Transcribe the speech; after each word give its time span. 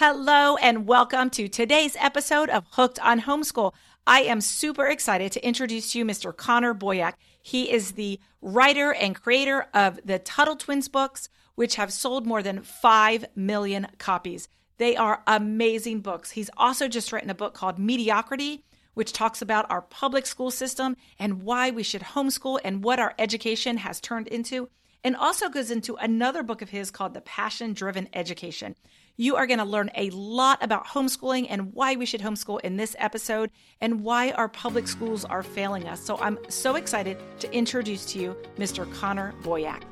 Hello, 0.00 0.56
and 0.58 0.86
welcome 0.86 1.28
to 1.30 1.48
today's 1.48 1.96
episode 1.98 2.48
of 2.50 2.64
Hooked 2.70 3.00
on 3.00 3.22
Homeschool. 3.22 3.72
I 4.06 4.20
am 4.20 4.40
super 4.40 4.86
excited 4.86 5.32
to 5.32 5.44
introduce 5.44 5.90
to 5.90 5.98
you 5.98 6.04
Mr. 6.04 6.34
Connor 6.36 6.72
Boyack. 6.72 7.14
He 7.42 7.72
is 7.72 7.90
the 7.90 8.20
writer 8.40 8.94
and 8.94 9.20
creator 9.20 9.66
of 9.74 9.98
the 10.04 10.20
Tuttle 10.20 10.54
Twins 10.54 10.86
books, 10.86 11.28
which 11.56 11.74
have 11.74 11.92
sold 11.92 12.28
more 12.28 12.44
than 12.44 12.62
5 12.62 13.24
million 13.34 13.88
copies. 13.98 14.48
They 14.76 14.94
are 14.94 15.24
amazing 15.26 16.02
books. 16.02 16.30
He's 16.30 16.50
also 16.56 16.86
just 16.86 17.12
written 17.12 17.28
a 17.28 17.34
book 17.34 17.54
called 17.54 17.80
Mediocrity, 17.80 18.62
which 18.94 19.12
talks 19.12 19.42
about 19.42 19.68
our 19.68 19.82
public 19.82 20.26
school 20.26 20.52
system 20.52 20.96
and 21.18 21.42
why 21.42 21.72
we 21.72 21.82
should 21.82 22.02
homeschool 22.02 22.60
and 22.62 22.84
what 22.84 23.00
our 23.00 23.14
education 23.18 23.78
has 23.78 24.00
turned 24.00 24.28
into, 24.28 24.68
and 25.02 25.16
also 25.16 25.48
goes 25.48 25.72
into 25.72 25.96
another 25.96 26.44
book 26.44 26.62
of 26.62 26.70
his 26.70 26.92
called 26.92 27.14
The 27.14 27.20
Passion 27.20 27.72
Driven 27.72 28.08
Education. 28.12 28.76
You 29.20 29.34
are 29.34 29.48
going 29.48 29.58
to 29.58 29.64
learn 29.64 29.90
a 29.96 30.10
lot 30.10 30.62
about 30.62 30.86
homeschooling 30.86 31.48
and 31.50 31.74
why 31.74 31.96
we 31.96 32.06
should 32.06 32.20
homeschool 32.20 32.60
in 32.60 32.76
this 32.76 32.94
episode 33.00 33.50
and 33.80 34.04
why 34.04 34.30
our 34.30 34.48
public 34.48 34.86
schools 34.86 35.24
are 35.24 35.42
failing 35.42 35.88
us. 35.88 36.00
So 36.00 36.18
I'm 36.18 36.38
so 36.48 36.76
excited 36.76 37.18
to 37.40 37.52
introduce 37.52 38.06
to 38.12 38.20
you 38.20 38.36
Mr. 38.58 38.88
Connor 38.94 39.34
Boyack. 39.42 39.82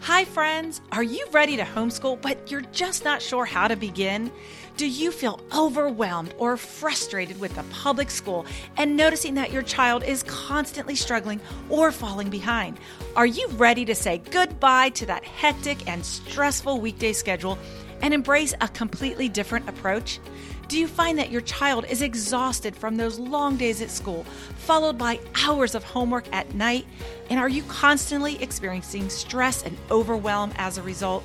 Hi, 0.00 0.24
friends. 0.24 0.80
Are 0.90 1.02
you 1.02 1.26
ready 1.32 1.58
to 1.58 1.64
homeschool, 1.64 2.22
but 2.22 2.50
you're 2.50 2.62
just 2.72 3.04
not 3.04 3.20
sure 3.20 3.44
how 3.44 3.68
to 3.68 3.76
begin? 3.76 4.32
Do 4.80 4.88
you 4.88 5.12
feel 5.12 5.38
overwhelmed 5.54 6.32
or 6.38 6.56
frustrated 6.56 7.38
with 7.38 7.54
the 7.54 7.64
public 7.64 8.10
school 8.10 8.46
and 8.78 8.96
noticing 8.96 9.34
that 9.34 9.52
your 9.52 9.60
child 9.60 10.02
is 10.02 10.22
constantly 10.22 10.94
struggling 10.94 11.38
or 11.68 11.92
falling 11.92 12.30
behind? 12.30 12.78
Are 13.14 13.26
you 13.26 13.46
ready 13.48 13.84
to 13.84 13.94
say 13.94 14.22
goodbye 14.30 14.88
to 14.88 15.04
that 15.04 15.22
hectic 15.22 15.86
and 15.86 16.02
stressful 16.02 16.80
weekday 16.80 17.12
schedule 17.12 17.58
and 18.00 18.14
embrace 18.14 18.54
a 18.62 18.68
completely 18.68 19.28
different 19.28 19.68
approach? 19.68 20.18
Do 20.68 20.78
you 20.78 20.88
find 20.88 21.18
that 21.18 21.30
your 21.30 21.42
child 21.42 21.84
is 21.90 22.00
exhausted 22.00 22.74
from 22.74 22.96
those 22.96 23.18
long 23.18 23.58
days 23.58 23.82
at 23.82 23.90
school, 23.90 24.24
followed 24.56 24.96
by 24.96 25.20
hours 25.44 25.74
of 25.74 25.84
homework 25.84 26.24
at 26.32 26.54
night? 26.54 26.86
And 27.28 27.38
are 27.38 27.50
you 27.50 27.64
constantly 27.64 28.42
experiencing 28.42 29.10
stress 29.10 29.62
and 29.62 29.76
overwhelm 29.90 30.52
as 30.56 30.78
a 30.78 30.82
result? 30.82 31.22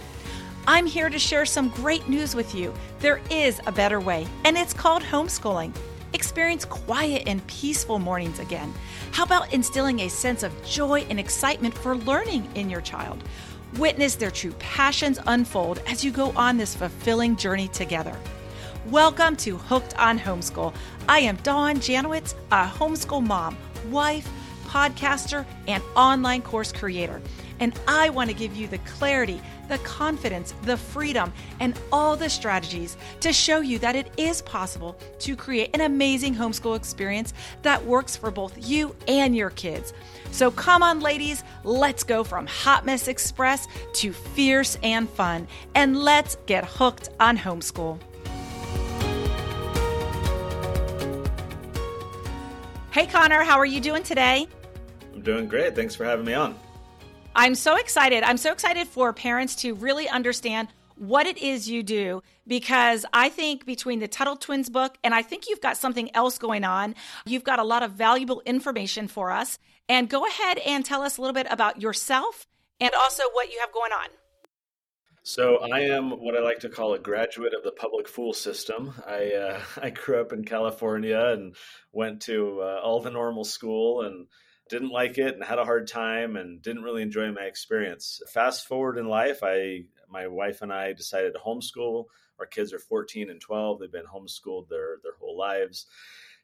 I'm 0.68 0.88
here 0.88 1.10
to 1.12 1.20
share 1.20 1.46
some 1.46 1.70
great 1.70 2.10
news 2.10 2.34
with 2.34 2.56
you. 2.56 2.74
There 3.00 3.22
is 3.30 3.62
a 3.68 3.72
better 3.72 4.00
way, 4.00 4.26
and 4.46 4.58
it's 4.58 4.74
called 4.74 5.04
homeschooling. 5.04 5.76
Experience 6.14 6.66
quiet 6.66 7.22
and 7.28 7.46
peaceful 7.46 8.00
mornings 8.00 8.40
again. 8.40 8.74
How 9.12 9.26
about 9.26 9.54
instilling 9.54 10.00
a 10.00 10.10
sense 10.10 10.42
of 10.42 10.52
joy 10.66 11.06
and 11.08 11.20
excitement 11.20 11.78
for 11.78 11.96
learning 11.96 12.50
in 12.56 12.72
your 12.72 12.82
child? 12.82 13.24
Witness 13.78 14.16
their 14.16 14.32
true 14.32 14.54
passions 14.54 15.20
unfold 15.28 15.84
as 15.86 16.04
you 16.04 16.10
go 16.10 16.32
on 16.32 16.58
this 16.58 16.74
fulfilling 16.74 17.36
journey 17.36 17.68
together. 17.68 18.18
Welcome 18.88 19.36
to 19.38 19.58
Hooked 19.58 19.96
on 20.00 20.18
Homeschool. 20.18 20.74
I 21.08 21.20
am 21.20 21.36
Dawn 21.38 21.76
Janowitz, 21.76 22.34
a 22.52 22.66
homeschool 22.66 23.24
mom, 23.24 23.56
wife, 23.92 24.28
podcaster, 24.66 25.46
and 25.68 25.84
online 25.96 26.42
course 26.42 26.72
creator. 26.72 27.22
And 27.60 27.80
I 27.88 28.10
want 28.10 28.30
to 28.30 28.36
give 28.36 28.56
you 28.56 28.68
the 28.68 28.80
clarity, 28.80 29.40
the 29.68 29.78
confidence, 29.80 30.54
the 30.64 30.78
freedom, 30.78 31.32
and 31.60 31.80
all 31.92 32.16
the 32.16 32.30
strategies 32.30 32.98
to 33.20 33.34
show 33.34 33.60
you 33.60 33.80
that 33.80 33.96
it 33.96 34.12
is 34.18 34.42
possible 34.42 34.98
to 35.20 35.36
create 35.36 35.70
an 35.74 35.82
amazing 35.82 36.36
homeschool 36.36 36.76
experience 36.76 37.34
that 37.62 37.84
works 37.86 38.16
for 38.16 38.32
both 38.32 38.68
you 38.68 38.96
and 39.08 39.36
your 39.36 39.50
kids. 39.52 39.94
So 40.32 40.52
come 40.52 40.84
on, 40.84 41.00
ladies, 41.00 41.44
let's 41.64 42.04
go 42.04 42.24
from 42.24 42.48
Hot 42.48 42.86
Mess 42.86 43.08
Express 43.08 43.68
to 43.94 44.12
fierce 44.12 44.78
and 44.84 45.10
fun, 45.10 45.48
and 45.76 45.98
let's 45.98 46.38
get 46.46 46.66
hooked 46.66 47.10
on 47.20 47.38
homeschool. 47.38 48.00
Hey, 52.92 53.08
Connor, 53.08 53.44
how 53.44 53.58
are 53.58 53.66
you 53.66 53.82
doing 53.82 54.04
today? 54.04 54.48
I'm 55.14 55.22
doing 55.22 55.48
great. 55.48 55.76
Thanks 55.76 55.96
for 55.96 56.06
having 56.06 56.26
me 56.26 56.34
on. 56.34 56.56
I'm 57.38 57.56
so 57.56 57.76
excited. 57.76 58.24
I'm 58.24 58.38
so 58.38 58.54
excited 58.54 58.88
for 58.88 59.12
parents 59.12 59.56
to 59.58 59.76
really 59.76 60.08
understand 60.08 60.70
what 60.96 61.28
it 61.28 61.38
is 61.38 61.70
you 61.70 61.84
do 61.84 62.24
because 62.48 63.06
I 63.12 63.28
think 63.28 63.66
between 63.66 64.00
the 64.00 64.08
Tuttle 64.08 64.38
Twins 64.38 64.70
book 64.70 64.98
and 65.04 65.14
I 65.14 65.22
think 65.22 65.50
you've 65.50 65.60
got 65.60 65.76
something 65.76 66.16
else 66.16 66.38
going 66.38 66.64
on, 66.64 66.96
you've 67.26 67.44
got 67.44 67.60
a 67.60 67.64
lot 67.64 67.84
of 67.84 67.92
valuable 67.92 68.42
information 68.46 69.10
for 69.10 69.32
us. 69.32 69.60
And 69.90 70.10
go 70.10 70.26
ahead 70.26 70.60
and 70.60 70.86
tell 70.86 71.02
us 71.02 71.18
a 71.18 71.22
little 71.22 71.34
bit 71.34 71.48
about 71.50 71.82
yourself 71.82 72.48
and 72.80 72.92
also 72.94 73.24
what 73.34 73.52
you 73.52 73.60
have 73.60 73.74
going 73.74 73.92
on. 73.92 74.08
So 75.24 75.58
I 75.58 75.82
am 75.82 76.12
what 76.12 76.38
I 76.38 76.40
like 76.40 76.60
to 76.60 76.70
call 76.70 76.94
a 76.94 77.00
graduate 77.00 77.54
of 77.54 77.64
the 77.64 77.72
public 77.72 78.08
fool 78.08 78.32
system. 78.32 78.94
I 79.06 79.34
uh, 79.34 79.62
I 79.82 79.90
grew 79.90 80.22
up 80.22 80.32
in 80.32 80.46
California 80.46 81.20
and 81.20 81.56
went 81.92 82.22
to 82.24 82.62
uh, 82.62 82.80
all 82.82 83.02
the 83.02 83.12
normal 83.12 83.44
school 83.44 84.04
and 84.04 84.28
didn't 84.70 84.90
like 84.90 85.18
it 85.18 85.36
and 85.36 85.44
had 85.44 85.60
a 85.60 85.66
hard 85.66 85.88
time 85.88 86.36
and 86.36 86.62
didn't 86.62 86.84
really 86.84 87.02
enjoy 87.02 87.32
my 87.32 87.44
experience. 87.44 88.22
Fast 88.28 88.68
forward 88.68 88.98
in 88.98 89.08
life, 89.08 89.40
I 89.44 89.84
my 90.10 90.28
wife 90.28 90.62
and 90.62 90.72
I 90.72 90.94
decided 90.94 91.34
to 91.34 91.40
homeschool. 91.40 92.06
Our 92.40 92.46
kids 92.46 92.74
are 92.74 92.80
14 92.80 93.30
and 93.30 93.40
12. 93.40 93.80
They've 93.80 93.92
been 93.92 94.06
homeschooled 94.06 94.70
their 94.70 94.98
their 95.04 95.16
whole 95.20 95.38
lives. 95.38 95.86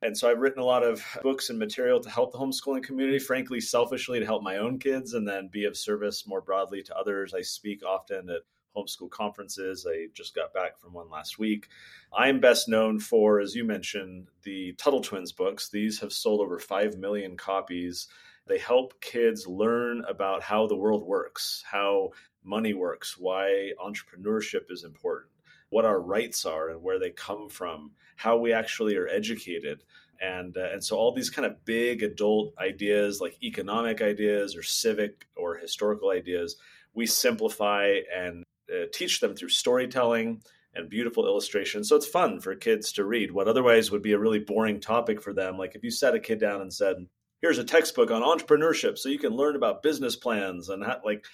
And 0.03 0.17
so 0.17 0.29
I've 0.29 0.39
written 0.39 0.61
a 0.61 0.65
lot 0.65 0.83
of 0.83 1.05
books 1.21 1.51
and 1.51 1.59
material 1.59 1.99
to 1.99 2.09
help 2.09 2.31
the 2.31 2.39
homeschooling 2.39 2.83
community, 2.83 3.19
frankly, 3.19 3.61
selfishly 3.61 4.19
to 4.19 4.25
help 4.25 4.41
my 4.41 4.57
own 4.57 4.79
kids 4.79 5.13
and 5.13 5.27
then 5.27 5.47
be 5.51 5.65
of 5.65 5.77
service 5.77 6.25
more 6.25 6.41
broadly 6.41 6.81
to 6.83 6.97
others. 6.97 7.35
I 7.35 7.41
speak 7.41 7.83
often 7.85 8.29
at 8.29 8.41
homeschool 8.75 9.09
conferences. 9.09 9.85
I 9.89 10.07
just 10.13 10.35
got 10.35 10.53
back 10.53 10.79
from 10.79 10.93
one 10.93 11.09
last 11.09 11.39
week. 11.39 11.67
I 12.13 12.29
am 12.29 12.39
best 12.39 12.67
known 12.67 12.99
for, 12.99 13.39
as 13.39 13.55
you 13.55 13.63
mentioned, 13.63 14.27
the 14.43 14.73
Tuttle 14.73 15.01
Twins 15.01 15.31
books. 15.31 15.69
These 15.69 15.99
have 15.99 16.13
sold 16.13 16.41
over 16.41 16.59
5 16.59 16.97
million 16.97 17.37
copies. 17.37 18.07
They 18.47 18.57
help 18.57 18.99
kids 19.01 19.47
learn 19.47 20.03
about 20.07 20.43
how 20.43 20.67
the 20.67 20.75
world 20.75 21.03
works, 21.03 21.63
how 21.69 22.09
money 22.43 22.73
works, 22.73 23.17
why 23.17 23.71
entrepreneurship 23.79 24.71
is 24.71 24.83
important, 24.83 25.31
what 25.69 25.85
our 25.85 26.01
rights 26.01 26.45
are 26.45 26.69
and 26.69 26.81
where 26.81 26.99
they 26.99 27.11
come 27.11 27.49
from, 27.49 27.91
how 28.15 28.37
we 28.37 28.51
actually 28.51 28.97
are 28.97 29.07
educated. 29.07 29.83
And, 30.19 30.55
uh, 30.55 30.69
and 30.71 30.83
so 30.83 30.97
all 30.97 31.13
these 31.13 31.31
kind 31.31 31.47
of 31.47 31.65
big 31.65 32.03
adult 32.03 32.53
ideas 32.59 33.19
like 33.21 33.41
economic 33.41 34.01
ideas 34.01 34.55
or 34.55 34.61
civic 34.61 35.25
or 35.35 35.57
historical 35.57 36.11
ideas 36.11 36.57
we 36.93 37.05
simplify 37.05 37.99
and 38.13 38.43
uh, 38.71 38.85
teach 38.93 39.19
them 39.19 39.35
through 39.35 39.49
storytelling 39.49 40.41
and 40.73 40.89
beautiful 40.89 41.25
illustrations. 41.25 41.89
So 41.89 41.95
it's 41.95 42.07
fun 42.07 42.39
for 42.39 42.55
kids 42.55 42.93
to 42.93 43.05
read 43.05 43.31
what 43.31 43.47
otherwise 43.47 43.91
would 43.91 44.01
be 44.01 44.13
a 44.13 44.19
really 44.19 44.39
boring 44.39 44.79
topic 44.79 45.21
for 45.21 45.33
them. 45.33 45.57
Like 45.57 45.75
if 45.75 45.83
you 45.83 45.91
sat 45.91 46.15
a 46.15 46.19
kid 46.19 46.39
down 46.39 46.61
and 46.61 46.73
said, 46.73 46.95
"Here's 47.41 47.57
a 47.57 47.63
textbook 47.63 48.11
on 48.11 48.21
entrepreneurship, 48.21 48.97
so 48.97 49.09
you 49.09 49.19
can 49.19 49.35
learn 49.35 49.55
about 49.55 49.83
business 49.83 50.15
plans 50.15 50.69
and 50.69 50.83
how, 50.83 50.99
like." 51.03 51.25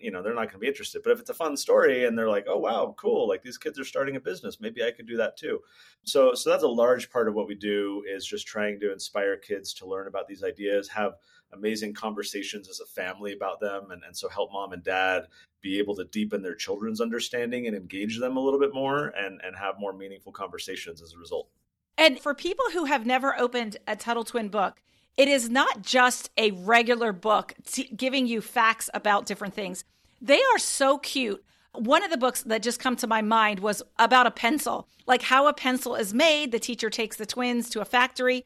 You 0.00 0.10
know, 0.10 0.22
they're 0.22 0.32
not 0.32 0.44
going 0.44 0.54
to 0.54 0.58
be 0.60 0.66
interested. 0.66 1.02
But 1.04 1.12
if 1.12 1.20
it's 1.20 1.28
a 1.28 1.34
fun 1.34 1.58
story 1.58 2.06
and 2.06 2.16
they're 2.16 2.30
like, 2.30 2.46
"Oh 2.48 2.56
wow, 2.56 2.94
cool! 2.98 3.28
Like 3.28 3.42
these 3.42 3.58
kids 3.58 3.78
are 3.78 3.84
starting 3.84 4.16
a 4.16 4.20
business. 4.20 4.58
Maybe 4.58 4.82
I 4.82 4.90
could 4.90 5.06
do 5.06 5.18
that 5.18 5.36
too." 5.36 5.60
So, 6.04 6.32
so 6.32 6.48
that's 6.48 6.62
a 6.62 6.68
large 6.68 7.10
part 7.10 7.28
of 7.28 7.34
what 7.34 7.46
we 7.46 7.54
do 7.54 8.02
is 8.10 8.24
just 8.24 8.46
trying 8.46 8.80
to 8.80 8.90
inspire 8.90 9.36
kids 9.36 9.74
to 9.74 9.86
learn 9.86 10.06
about 10.06 10.26
these 10.26 10.42
ideas, 10.42 10.88
have 10.88 11.16
amazing 11.54 11.94
conversations 11.94 12.68
as 12.68 12.80
a 12.80 12.86
family 12.86 13.32
about 13.32 13.60
them 13.60 13.90
and, 13.90 14.02
and 14.04 14.16
so 14.16 14.28
help 14.28 14.52
mom 14.52 14.72
and 14.72 14.82
dad 14.82 15.26
be 15.62 15.78
able 15.78 15.96
to 15.96 16.04
deepen 16.04 16.42
their 16.42 16.54
children's 16.54 17.00
understanding 17.00 17.66
and 17.66 17.76
engage 17.76 18.18
them 18.18 18.36
a 18.36 18.40
little 18.40 18.60
bit 18.60 18.74
more 18.74 19.06
and, 19.16 19.40
and 19.42 19.56
have 19.56 19.78
more 19.78 19.92
meaningful 19.92 20.32
conversations 20.32 21.00
as 21.02 21.14
a 21.14 21.18
result. 21.18 21.48
And 21.96 22.18
for 22.18 22.34
people 22.34 22.66
who 22.72 22.84
have 22.84 23.06
never 23.06 23.38
opened 23.38 23.78
a 23.86 23.96
Tuttle 23.96 24.24
Twin 24.24 24.48
book, 24.48 24.82
it 25.16 25.28
is 25.28 25.48
not 25.48 25.82
just 25.82 26.30
a 26.36 26.50
regular 26.50 27.12
book 27.12 27.54
t- 27.64 27.90
giving 27.96 28.26
you 28.26 28.40
facts 28.40 28.90
about 28.92 29.26
different 29.26 29.54
things. 29.54 29.84
They 30.20 30.40
are 30.52 30.58
so 30.58 30.98
cute. 30.98 31.44
One 31.72 32.02
of 32.04 32.10
the 32.10 32.16
books 32.16 32.42
that 32.42 32.62
just 32.62 32.80
come 32.80 32.96
to 32.96 33.06
my 33.06 33.22
mind 33.22 33.60
was 33.60 33.82
about 33.98 34.26
a 34.26 34.32
pencil, 34.32 34.88
like 35.06 35.22
how 35.22 35.46
a 35.46 35.54
pencil 35.54 35.94
is 35.94 36.14
made. 36.14 36.52
The 36.52 36.58
teacher 36.58 36.90
takes 36.90 37.16
the 37.16 37.26
twins 37.26 37.70
to 37.70 37.80
a 37.80 37.84
factory, 37.84 38.44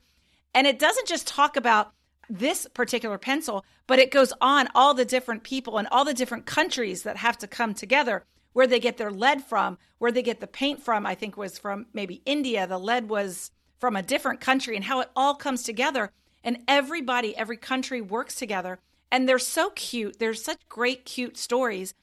and 0.55 0.67
it 0.67 0.79
doesn't 0.79 1.09
just 1.09 1.27
talk 1.27 1.57
about 1.57 1.93
this 2.29 2.67
particular 2.75 3.19
pencil, 3.19 3.65
but 3.87 3.99
it 3.99 4.11
goes 4.11 4.33
on 4.41 4.69
all 4.75 4.95
the 4.95 5.05
different 5.05 5.43
people 5.43 5.79
and 5.79 5.89
all 5.91 6.05
the 6.05 6.15
different 6.15 6.47
countries 6.47 7.03
that 7.03 7.17
have 7.17 7.39
to 7.39 7.47
come 7.47 7.75
together 7.75 8.25
where 8.53 8.67
they 8.67 8.81
get 8.81 8.97
their 8.97 9.13
lead 9.13 9.43
from, 9.45 9.79
where 9.99 10.13
they 10.13 10.23
get 10.23 10.41
the 10.41 10.47
paint 10.47 10.83
from, 10.83 11.07
I 11.07 11.15
think 11.15 11.37
was 11.37 11.59
from 11.59 11.87
maybe 11.93 12.23
India. 12.27 12.67
The 12.67 12.79
lead 12.79 13.09
was 13.09 13.51
from 13.79 13.97
a 13.97 14.03
different 14.03 14.41
country 14.41 14.75
and 14.75 14.85
how 14.85 15.01
it 15.01 15.11
all 15.15 15.35
comes 15.35 15.63
together. 15.63 16.11
And 16.43 16.59
everybody, 16.67 17.37
every 17.37 17.57
country 17.57 18.01
works 18.01 18.35
together. 18.35 18.79
And 19.11 19.29
they're 19.29 19.39
so 19.39 19.71
cute. 19.71 20.19
They're 20.19 20.35
such 20.35 20.69
great, 20.69 21.05
cute 21.05 21.37
stories. 21.37 21.95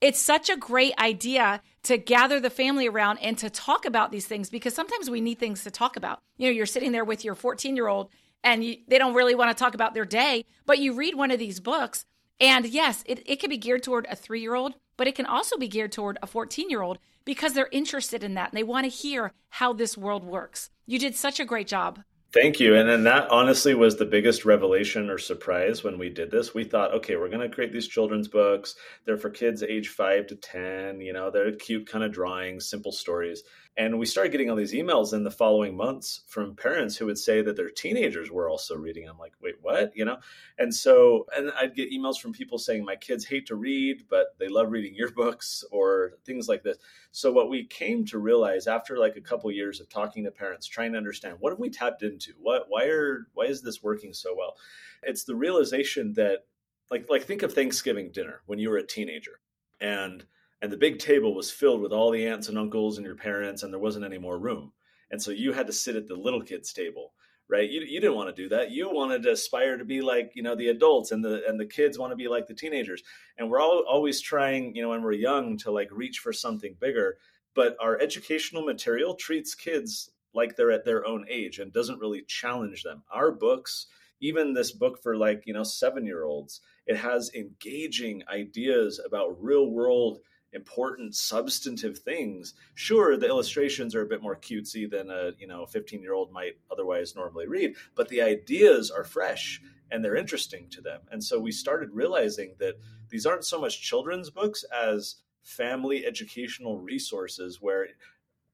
It's 0.00 0.20
such 0.20 0.50
a 0.50 0.56
great 0.56 0.94
idea 0.98 1.60
to 1.84 1.98
gather 1.98 2.40
the 2.40 2.50
family 2.50 2.88
around 2.88 3.18
and 3.18 3.36
to 3.38 3.50
talk 3.50 3.84
about 3.84 4.10
these 4.10 4.26
things 4.26 4.50
because 4.50 4.74
sometimes 4.74 5.10
we 5.10 5.20
need 5.20 5.38
things 5.38 5.64
to 5.64 5.70
talk 5.70 5.96
about. 5.96 6.20
You 6.36 6.46
know, 6.46 6.52
you're 6.52 6.66
sitting 6.66 6.92
there 6.92 7.04
with 7.04 7.24
your 7.24 7.34
14 7.34 7.76
year 7.76 7.88
old 7.88 8.10
and 8.44 8.62
you, 8.62 8.76
they 8.86 8.98
don't 8.98 9.14
really 9.14 9.34
want 9.34 9.56
to 9.56 9.60
talk 9.60 9.74
about 9.74 9.94
their 9.94 10.04
day, 10.04 10.44
but 10.66 10.78
you 10.78 10.92
read 10.92 11.16
one 11.16 11.32
of 11.32 11.40
these 11.40 11.58
books, 11.58 12.04
and 12.40 12.66
yes, 12.66 13.02
it, 13.06 13.22
it 13.26 13.40
can 13.40 13.50
be 13.50 13.56
geared 13.56 13.82
toward 13.82 14.06
a 14.08 14.14
three 14.14 14.40
year 14.40 14.54
old, 14.54 14.74
but 14.96 15.06
it 15.06 15.14
can 15.14 15.26
also 15.26 15.56
be 15.56 15.68
geared 15.68 15.92
toward 15.92 16.18
a 16.22 16.26
14 16.26 16.70
year 16.70 16.82
old 16.82 16.98
because 17.24 17.54
they're 17.54 17.68
interested 17.72 18.22
in 18.22 18.34
that 18.34 18.50
and 18.50 18.58
they 18.58 18.62
want 18.62 18.84
to 18.84 18.90
hear 18.90 19.32
how 19.48 19.72
this 19.72 19.96
world 19.96 20.24
works. 20.24 20.70
You 20.86 20.98
did 20.98 21.16
such 21.16 21.40
a 21.40 21.44
great 21.44 21.66
job. 21.66 22.00
Thank 22.32 22.58
you. 22.58 22.74
And 22.74 22.88
then 22.88 23.04
that 23.04 23.30
honestly 23.30 23.74
was 23.74 23.96
the 23.96 24.04
biggest 24.04 24.44
revelation 24.44 25.08
or 25.08 25.18
surprise 25.18 25.84
when 25.84 25.98
we 25.98 26.10
did 26.10 26.32
this. 26.32 26.52
We 26.52 26.64
thought, 26.64 26.92
okay, 26.94 27.14
we're 27.14 27.28
going 27.28 27.48
to 27.48 27.54
create 27.54 27.72
these 27.72 27.86
children's 27.86 28.26
books. 28.26 28.74
They're 29.04 29.16
for 29.16 29.30
kids 29.30 29.62
age 29.62 29.90
five 29.90 30.26
to 30.26 30.34
10. 30.34 31.00
You 31.00 31.12
know, 31.12 31.30
they're 31.30 31.52
cute 31.52 31.86
kind 31.86 32.02
of 32.02 32.10
drawings, 32.10 32.68
simple 32.68 32.90
stories. 32.90 33.44
And 33.76 33.98
we 33.98 34.06
started 34.06 34.30
getting 34.30 34.50
all 34.50 34.56
these 34.56 34.72
emails 34.72 35.14
in 35.14 35.24
the 35.24 35.30
following 35.32 35.76
months 35.76 36.20
from 36.28 36.54
parents 36.54 36.96
who 36.96 37.06
would 37.06 37.18
say 37.18 37.42
that 37.42 37.56
their 37.56 37.70
teenagers 37.70 38.30
were 38.30 38.48
also 38.48 38.76
reading. 38.76 39.08
I'm 39.08 39.18
like, 39.18 39.32
wait, 39.42 39.56
what? 39.62 39.90
You 39.96 40.04
know? 40.04 40.18
And 40.58 40.72
so, 40.72 41.26
and 41.36 41.50
I'd 41.60 41.74
get 41.74 41.90
emails 41.90 42.20
from 42.20 42.32
people 42.32 42.56
saying, 42.56 42.84
my 42.84 42.94
kids 42.94 43.24
hate 43.24 43.46
to 43.48 43.56
read, 43.56 44.04
but 44.08 44.36
they 44.38 44.46
love 44.46 44.70
reading 44.70 44.94
your 44.94 45.10
books 45.16 45.64
or 45.72 46.12
things 46.24 46.48
like 46.48 46.62
this. 46.62 46.78
So, 47.10 47.32
what 47.32 47.50
we 47.50 47.64
came 47.64 48.04
to 48.06 48.18
realize 48.18 48.68
after 48.68 48.96
like 48.96 49.16
a 49.16 49.20
couple 49.20 49.50
years 49.50 49.80
of 49.80 49.88
talking 49.88 50.22
to 50.24 50.30
parents, 50.30 50.68
trying 50.68 50.92
to 50.92 50.98
understand 50.98 51.36
what 51.40 51.50
have 51.50 51.58
we 51.58 51.68
tapped 51.68 52.04
into? 52.04 52.32
What, 52.40 52.66
why 52.68 52.84
are, 52.84 53.26
why 53.34 53.46
is 53.46 53.60
this 53.60 53.82
working 53.82 54.12
so 54.12 54.36
well? 54.36 54.56
It's 55.02 55.24
the 55.24 55.34
realization 55.34 56.12
that, 56.12 56.44
like, 56.92 57.10
like 57.10 57.24
think 57.24 57.42
of 57.42 57.52
Thanksgiving 57.52 58.12
dinner 58.12 58.42
when 58.46 58.60
you 58.60 58.70
were 58.70 58.76
a 58.76 58.86
teenager 58.86 59.40
and 59.80 60.24
and 60.64 60.72
the 60.72 60.78
big 60.78 60.98
table 60.98 61.34
was 61.34 61.50
filled 61.50 61.82
with 61.82 61.92
all 61.92 62.10
the 62.10 62.26
aunts 62.26 62.48
and 62.48 62.56
uncles 62.56 62.96
and 62.96 63.06
your 63.06 63.16
parents 63.16 63.62
and 63.62 63.70
there 63.70 63.78
wasn't 63.78 64.06
any 64.06 64.16
more 64.16 64.38
room. 64.38 64.72
And 65.10 65.22
so 65.22 65.30
you 65.30 65.52
had 65.52 65.66
to 65.66 65.74
sit 65.74 65.94
at 65.94 66.08
the 66.08 66.14
little 66.14 66.40
kids 66.40 66.72
table 66.72 67.12
right? 67.46 67.68
You, 67.68 67.82
you 67.82 68.00
didn't 68.00 68.16
want 68.16 68.34
to 68.34 68.42
do 68.42 68.48
that. 68.48 68.70
You 68.70 68.88
wanted 68.90 69.22
to 69.24 69.32
aspire 69.32 69.76
to 69.76 69.84
be 69.84 70.00
like 70.00 70.32
you 70.34 70.42
know 70.42 70.54
the 70.54 70.68
adults 70.68 71.12
and 71.12 71.22
the 71.22 71.42
and 71.46 71.60
the 71.60 71.66
kids 71.66 71.98
want 71.98 72.10
to 72.10 72.16
be 72.16 72.26
like 72.26 72.46
the 72.46 72.54
teenagers. 72.54 73.02
And 73.36 73.50
we're 73.50 73.60
all 73.60 73.84
always 73.86 74.22
trying 74.22 74.74
you 74.74 74.80
know 74.80 74.88
when 74.88 75.02
we're 75.02 75.12
young 75.12 75.58
to 75.58 75.70
like 75.70 75.90
reach 75.92 76.20
for 76.20 76.32
something 76.32 76.74
bigger. 76.80 77.18
But 77.54 77.76
our 77.82 78.00
educational 78.00 78.64
material 78.64 79.14
treats 79.14 79.54
kids 79.54 80.08
like 80.32 80.56
they're 80.56 80.72
at 80.72 80.86
their 80.86 81.06
own 81.06 81.26
age 81.28 81.58
and 81.58 81.70
doesn't 81.70 82.00
really 82.00 82.24
challenge 82.26 82.82
them. 82.82 83.02
Our 83.12 83.30
books 83.30 83.88
even 84.20 84.54
this 84.54 84.72
book 84.72 85.02
for 85.02 85.16
like 85.16 85.42
you 85.44 85.52
know 85.52 85.64
seven 85.64 86.06
year 86.06 86.24
olds 86.24 86.60
it 86.86 86.96
has 86.96 87.30
engaging 87.34 88.22
ideas 88.32 89.00
about 89.04 89.42
real 89.42 89.70
world 89.70 90.20
important 90.54 91.14
substantive 91.14 91.98
things 91.98 92.54
sure 92.74 93.16
the 93.16 93.26
illustrations 93.26 93.94
are 93.94 94.02
a 94.02 94.06
bit 94.06 94.22
more 94.22 94.36
cutesy 94.36 94.88
than 94.88 95.10
a 95.10 95.32
you 95.38 95.46
know 95.46 95.66
15 95.66 96.00
year 96.00 96.14
old 96.14 96.32
might 96.32 96.54
otherwise 96.70 97.14
normally 97.16 97.46
read 97.46 97.74
but 97.94 98.08
the 98.08 98.22
ideas 98.22 98.90
are 98.90 99.04
fresh 99.04 99.60
and 99.90 100.04
they're 100.04 100.16
interesting 100.16 100.68
to 100.70 100.80
them. 100.80 101.00
And 101.10 101.22
so 101.22 101.38
we 101.38 101.52
started 101.52 101.90
realizing 101.92 102.54
that 102.58 102.74
these 103.10 103.26
aren't 103.26 103.44
so 103.44 103.60
much 103.60 103.80
children's 103.80 104.30
books 104.30 104.64
as 104.64 105.16
family 105.42 106.04
educational 106.04 106.78
resources 106.80 107.58
where 107.60 107.86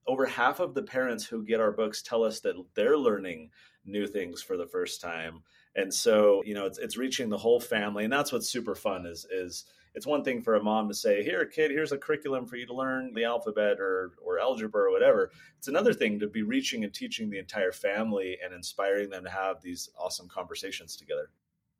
over 0.06 0.26
half 0.26 0.60
of 0.60 0.74
the 0.74 0.82
parents 0.82 1.24
who 1.24 1.44
get 1.44 1.60
our 1.60 1.72
books 1.72 2.02
tell 2.02 2.24
us 2.24 2.40
that 2.40 2.56
they're 2.74 2.98
learning 2.98 3.50
new 3.86 4.06
things 4.06 4.42
for 4.42 4.56
the 4.56 4.66
first 4.66 5.00
time. 5.00 5.42
And 5.76 5.94
so 5.94 6.42
you 6.44 6.52
know 6.52 6.66
it's, 6.66 6.78
it's 6.78 6.96
reaching 6.96 7.30
the 7.30 7.38
whole 7.38 7.60
family 7.60 8.04
and 8.04 8.12
that's 8.12 8.32
what's 8.32 8.50
super 8.50 8.74
fun 8.74 9.06
is 9.06 9.24
is 9.30 9.64
it's 9.94 10.06
one 10.06 10.22
thing 10.24 10.42
for 10.42 10.54
a 10.54 10.62
mom 10.62 10.88
to 10.88 10.94
say, 10.94 11.22
"Here, 11.22 11.44
kid, 11.46 11.70
here's 11.70 11.92
a 11.92 11.98
curriculum 11.98 12.46
for 12.46 12.56
you 12.56 12.66
to 12.66 12.74
learn 12.74 13.12
the 13.12 13.24
alphabet 13.24 13.80
or 13.80 14.12
or 14.22 14.38
algebra 14.38 14.82
or 14.84 14.90
whatever." 14.90 15.32
It's 15.58 15.68
another 15.68 15.92
thing 15.92 16.18
to 16.20 16.26
be 16.26 16.42
reaching 16.42 16.84
and 16.84 16.92
teaching 16.94 17.30
the 17.30 17.38
entire 17.38 17.72
family 17.72 18.38
and 18.42 18.54
inspiring 18.54 19.10
them 19.10 19.24
to 19.24 19.30
have 19.30 19.60
these 19.60 19.90
awesome 19.98 20.28
conversations 20.28 20.96
together. 20.96 21.30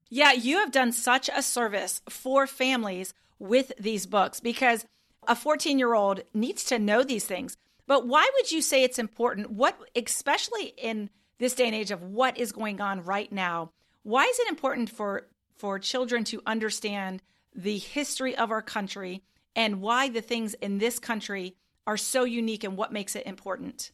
Yeah, 0.08 0.32
you 0.32 0.58
have 0.58 0.72
done 0.72 0.92
such 0.92 1.30
a 1.32 1.42
service 1.42 2.02
for 2.08 2.46
families 2.46 3.14
with 3.38 3.72
these 3.78 4.06
books 4.06 4.40
because 4.40 4.84
a 5.28 5.34
14-year-old 5.34 6.22
needs 6.34 6.64
to 6.64 6.78
know 6.78 7.04
these 7.04 7.24
things. 7.24 7.56
But 7.86 8.06
why 8.06 8.28
would 8.34 8.50
you 8.50 8.62
say 8.62 8.82
it's 8.82 8.98
important? 8.98 9.50
What 9.50 9.78
especially 9.94 10.74
in 10.76 11.10
this 11.38 11.54
day 11.54 11.66
and 11.66 11.74
age 11.74 11.90
of 11.90 12.02
what 12.02 12.38
is 12.38 12.52
going 12.52 12.80
on 12.80 13.04
right 13.04 13.30
now, 13.32 13.72
why 14.02 14.24
is 14.24 14.38
it 14.38 14.48
important 14.48 14.90
for 14.90 15.28
for 15.56 15.78
children 15.78 16.24
to 16.24 16.42
understand 16.46 17.22
the 17.54 17.78
history 17.78 18.36
of 18.36 18.50
our 18.50 18.62
country 18.62 19.22
and 19.56 19.80
why 19.80 20.08
the 20.08 20.20
things 20.20 20.54
in 20.54 20.78
this 20.78 20.98
country 20.98 21.56
are 21.86 21.96
so 21.96 22.24
unique 22.24 22.64
and 22.64 22.76
what 22.76 22.92
makes 22.92 23.16
it 23.16 23.26
important? 23.26 23.90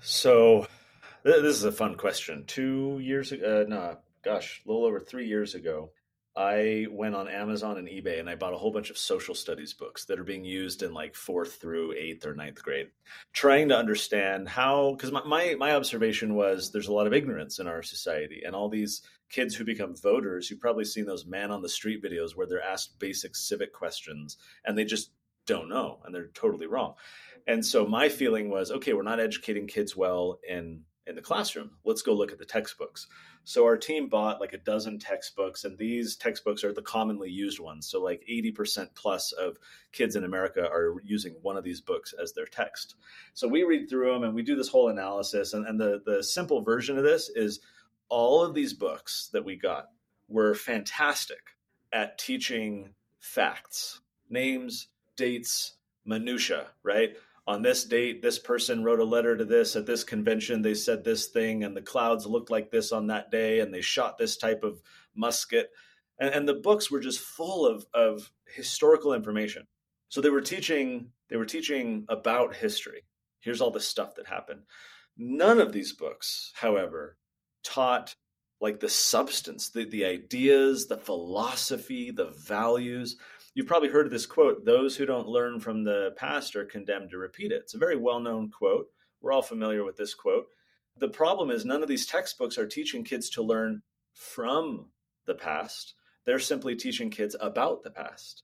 So, 0.00 0.66
this 1.22 1.56
is 1.56 1.64
a 1.64 1.72
fun 1.72 1.96
question. 1.96 2.44
Two 2.46 2.98
years 3.00 3.32
ago, 3.32 3.62
uh, 3.62 3.68
no, 3.68 3.96
gosh, 4.22 4.62
a 4.64 4.68
little 4.68 4.86
over 4.86 5.00
three 5.00 5.26
years 5.26 5.54
ago, 5.54 5.90
I 6.38 6.86
went 6.92 7.16
on 7.16 7.26
Amazon 7.26 7.78
and 7.78 7.88
eBay 7.88 8.20
and 8.20 8.30
I 8.30 8.36
bought 8.36 8.54
a 8.54 8.56
whole 8.56 8.70
bunch 8.70 8.90
of 8.90 8.96
social 8.96 9.34
studies 9.34 9.74
books 9.74 10.04
that 10.04 10.20
are 10.20 10.24
being 10.24 10.44
used 10.44 10.84
in 10.84 10.94
like 10.94 11.16
fourth 11.16 11.54
through 11.54 11.94
eighth 11.98 12.24
or 12.24 12.32
ninth 12.32 12.62
grade, 12.62 12.90
trying 13.32 13.70
to 13.70 13.76
understand 13.76 14.48
how, 14.48 14.92
because 14.92 15.10
my, 15.10 15.24
my, 15.24 15.56
my, 15.58 15.74
observation 15.74 16.36
was 16.36 16.70
there's 16.70 16.86
a 16.86 16.92
lot 16.92 17.08
of 17.08 17.12
ignorance 17.12 17.58
in 17.58 17.66
our 17.66 17.82
society 17.82 18.42
and 18.46 18.54
all 18.54 18.68
these 18.68 19.02
kids 19.30 19.56
who 19.56 19.64
become 19.64 19.96
voters, 19.96 20.48
you've 20.48 20.60
probably 20.60 20.84
seen 20.84 21.06
those 21.06 21.26
man 21.26 21.50
on 21.50 21.60
the 21.60 21.68
street 21.68 22.04
videos 22.04 22.36
where 22.36 22.46
they're 22.46 22.62
asked 22.62 23.00
basic 23.00 23.34
civic 23.34 23.72
questions 23.72 24.36
and 24.64 24.78
they 24.78 24.84
just 24.84 25.10
don't 25.44 25.68
know 25.68 25.98
and 26.04 26.14
they're 26.14 26.30
totally 26.34 26.68
wrong. 26.68 26.94
And 27.48 27.66
so 27.66 27.84
my 27.84 28.08
feeling 28.08 28.48
was, 28.48 28.70
okay, 28.70 28.92
we're 28.92 29.02
not 29.02 29.18
educating 29.18 29.66
kids 29.66 29.96
well 29.96 30.38
in 30.48 30.84
in 31.08 31.16
the 31.16 31.22
classroom. 31.22 31.70
Let's 31.84 32.02
go 32.02 32.12
look 32.12 32.30
at 32.30 32.38
the 32.38 32.44
textbooks. 32.44 33.08
So 33.48 33.64
our 33.64 33.78
team 33.78 34.10
bought 34.10 34.42
like 34.42 34.52
a 34.52 34.58
dozen 34.58 34.98
textbooks, 34.98 35.64
and 35.64 35.78
these 35.78 36.16
textbooks 36.16 36.64
are 36.64 36.74
the 36.74 36.82
commonly 36.82 37.30
used 37.30 37.60
ones. 37.60 37.88
So 37.88 37.98
like 37.98 38.22
80% 38.30 38.88
plus 38.94 39.32
of 39.32 39.56
kids 39.90 40.16
in 40.16 40.24
America 40.24 40.68
are 40.70 40.96
using 41.02 41.34
one 41.40 41.56
of 41.56 41.64
these 41.64 41.80
books 41.80 42.12
as 42.22 42.34
their 42.34 42.44
text. 42.44 42.96
So 43.32 43.48
we 43.48 43.62
read 43.62 43.88
through 43.88 44.12
them 44.12 44.22
and 44.22 44.34
we 44.34 44.42
do 44.42 44.54
this 44.54 44.68
whole 44.68 44.90
analysis. 44.90 45.54
And, 45.54 45.66
and 45.66 45.80
the, 45.80 46.02
the 46.04 46.22
simple 46.22 46.60
version 46.60 46.98
of 46.98 47.04
this 47.04 47.30
is 47.34 47.60
all 48.10 48.44
of 48.44 48.52
these 48.52 48.74
books 48.74 49.30
that 49.32 49.46
we 49.46 49.56
got 49.56 49.86
were 50.28 50.54
fantastic 50.54 51.40
at 51.90 52.18
teaching 52.18 52.90
facts, 53.18 54.02
names, 54.28 54.88
dates, 55.16 55.72
minutia, 56.04 56.66
right? 56.82 57.16
On 57.48 57.62
this 57.62 57.84
date, 57.84 58.20
this 58.20 58.38
person 58.38 58.84
wrote 58.84 59.00
a 59.00 59.04
letter 59.04 59.34
to 59.34 59.44
this 59.46 59.74
at 59.74 59.86
this 59.86 60.04
convention. 60.04 60.60
They 60.60 60.74
said 60.74 61.02
this 61.02 61.28
thing, 61.28 61.64
and 61.64 61.74
the 61.74 61.80
clouds 61.80 62.26
looked 62.26 62.50
like 62.50 62.70
this 62.70 62.92
on 62.92 63.06
that 63.06 63.30
day, 63.30 63.60
and 63.60 63.72
they 63.72 63.80
shot 63.80 64.18
this 64.18 64.36
type 64.36 64.62
of 64.62 64.82
musket. 65.16 65.70
And, 66.20 66.34
and 66.34 66.46
the 66.46 66.52
books 66.52 66.90
were 66.90 67.00
just 67.00 67.20
full 67.20 67.66
of, 67.66 67.86
of 67.94 68.30
historical 68.54 69.14
information. 69.14 69.66
So 70.10 70.20
they 70.20 70.28
were 70.28 70.42
teaching 70.42 71.12
they 71.30 71.36
were 71.36 71.46
teaching 71.46 72.04
about 72.10 72.54
history. 72.54 73.04
Here's 73.40 73.62
all 73.62 73.70
the 73.70 73.80
stuff 73.80 74.14
that 74.16 74.26
happened. 74.26 74.62
None 75.16 75.58
of 75.58 75.72
these 75.72 75.94
books, 75.94 76.52
however, 76.54 77.16
taught 77.64 78.14
like 78.60 78.80
the 78.80 78.88
substance, 78.90 79.70
the, 79.70 79.84
the 79.84 80.04
ideas, 80.04 80.86
the 80.86 80.98
philosophy, 80.98 82.10
the 82.10 82.30
values 82.46 83.16
You've 83.54 83.66
probably 83.66 83.88
heard 83.88 84.06
of 84.06 84.12
this 84.12 84.26
quote 84.26 84.64
those 84.64 84.96
who 84.96 85.06
don't 85.06 85.28
learn 85.28 85.60
from 85.60 85.84
the 85.84 86.12
past 86.16 86.56
are 86.56 86.64
condemned 86.64 87.10
to 87.10 87.18
repeat 87.18 87.52
it. 87.52 87.62
It's 87.62 87.74
a 87.74 87.78
very 87.78 87.96
well 87.96 88.20
known 88.20 88.50
quote. 88.50 88.86
We're 89.20 89.32
all 89.32 89.42
familiar 89.42 89.84
with 89.84 89.96
this 89.96 90.14
quote. 90.14 90.46
The 90.98 91.08
problem 91.08 91.50
is, 91.50 91.64
none 91.64 91.82
of 91.82 91.88
these 91.88 92.06
textbooks 92.06 92.58
are 92.58 92.66
teaching 92.66 93.04
kids 93.04 93.30
to 93.30 93.42
learn 93.42 93.82
from 94.12 94.90
the 95.26 95.34
past. 95.34 95.94
They're 96.24 96.38
simply 96.38 96.74
teaching 96.76 97.10
kids 97.10 97.36
about 97.40 97.84
the 97.84 97.90
past. 97.90 98.42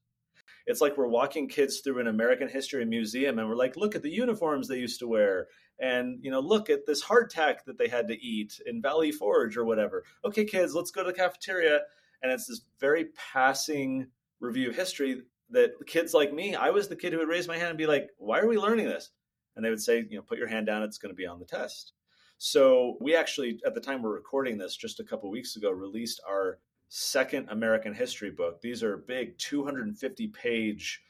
It's 0.66 0.80
like 0.80 0.96
we're 0.96 1.08
walking 1.08 1.48
kids 1.48 1.80
through 1.80 2.00
an 2.00 2.06
American 2.06 2.48
history 2.48 2.84
museum 2.86 3.38
and 3.38 3.48
we're 3.48 3.56
like, 3.56 3.76
look 3.76 3.94
at 3.94 4.02
the 4.02 4.10
uniforms 4.10 4.66
they 4.66 4.78
used 4.78 5.00
to 5.00 5.08
wear. 5.08 5.48
And, 5.78 6.18
you 6.22 6.30
know, 6.30 6.40
look 6.40 6.70
at 6.70 6.86
this 6.86 7.04
hardtack 7.04 7.64
that 7.66 7.76
they 7.76 7.88
had 7.88 8.08
to 8.08 8.14
eat 8.14 8.60
in 8.64 8.80
Valley 8.80 9.12
Forge 9.12 9.56
or 9.56 9.64
whatever. 9.64 10.04
Okay, 10.24 10.44
kids, 10.44 10.74
let's 10.74 10.90
go 10.90 11.02
to 11.02 11.10
the 11.10 11.16
cafeteria. 11.16 11.80
And 12.22 12.32
it's 12.32 12.46
this 12.46 12.62
very 12.80 13.06
passing 13.32 14.06
review 14.44 14.70
of 14.70 14.76
history 14.76 15.22
that 15.50 15.72
kids 15.86 16.14
like 16.14 16.32
me, 16.32 16.54
I 16.54 16.70
was 16.70 16.88
the 16.88 16.96
kid 16.96 17.12
who 17.12 17.18
would 17.18 17.28
raise 17.28 17.48
my 17.48 17.56
hand 17.56 17.70
and 17.70 17.78
be 17.78 17.86
like, 17.86 18.10
why 18.18 18.40
are 18.40 18.48
we 18.48 18.58
learning 18.58 18.86
this? 18.86 19.10
And 19.56 19.64
they 19.64 19.70
would 19.70 19.82
say, 19.82 20.04
you 20.08 20.16
know, 20.16 20.22
put 20.22 20.38
your 20.38 20.48
hand 20.48 20.66
down, 20.66 20.82
it's 20.82 20.98
going 20.98 21.12
to 21.12 21.16
be 21.16 21.26
on 21.26 21.38
the 21.38 21.44
test. 21.44 21.92
So 22.38 22.96
we 23.00 23.14
actually, 23.14 23.60
at 23.64 23.74
the 23.74 23.80
time 23.80 24.02
we're 24.02 24.14
recording 24.14 24.58
this, 24.58 24.76
just 24.76 25.00
a 25.00 25.04
couple 25.04 25.30
weeks 25.30 25.56
ago, 25.56 25.70
released 25.70 26.20
our 26.28 26.58
second 26.88 27.48
American 27.50 27.94
history 27.94 28.30
book. 28.30 28.60
These 28.60 28.82
are 28.82 28.98
big 28.98 29.38
250 29.38 30.28
page 30.28 31.02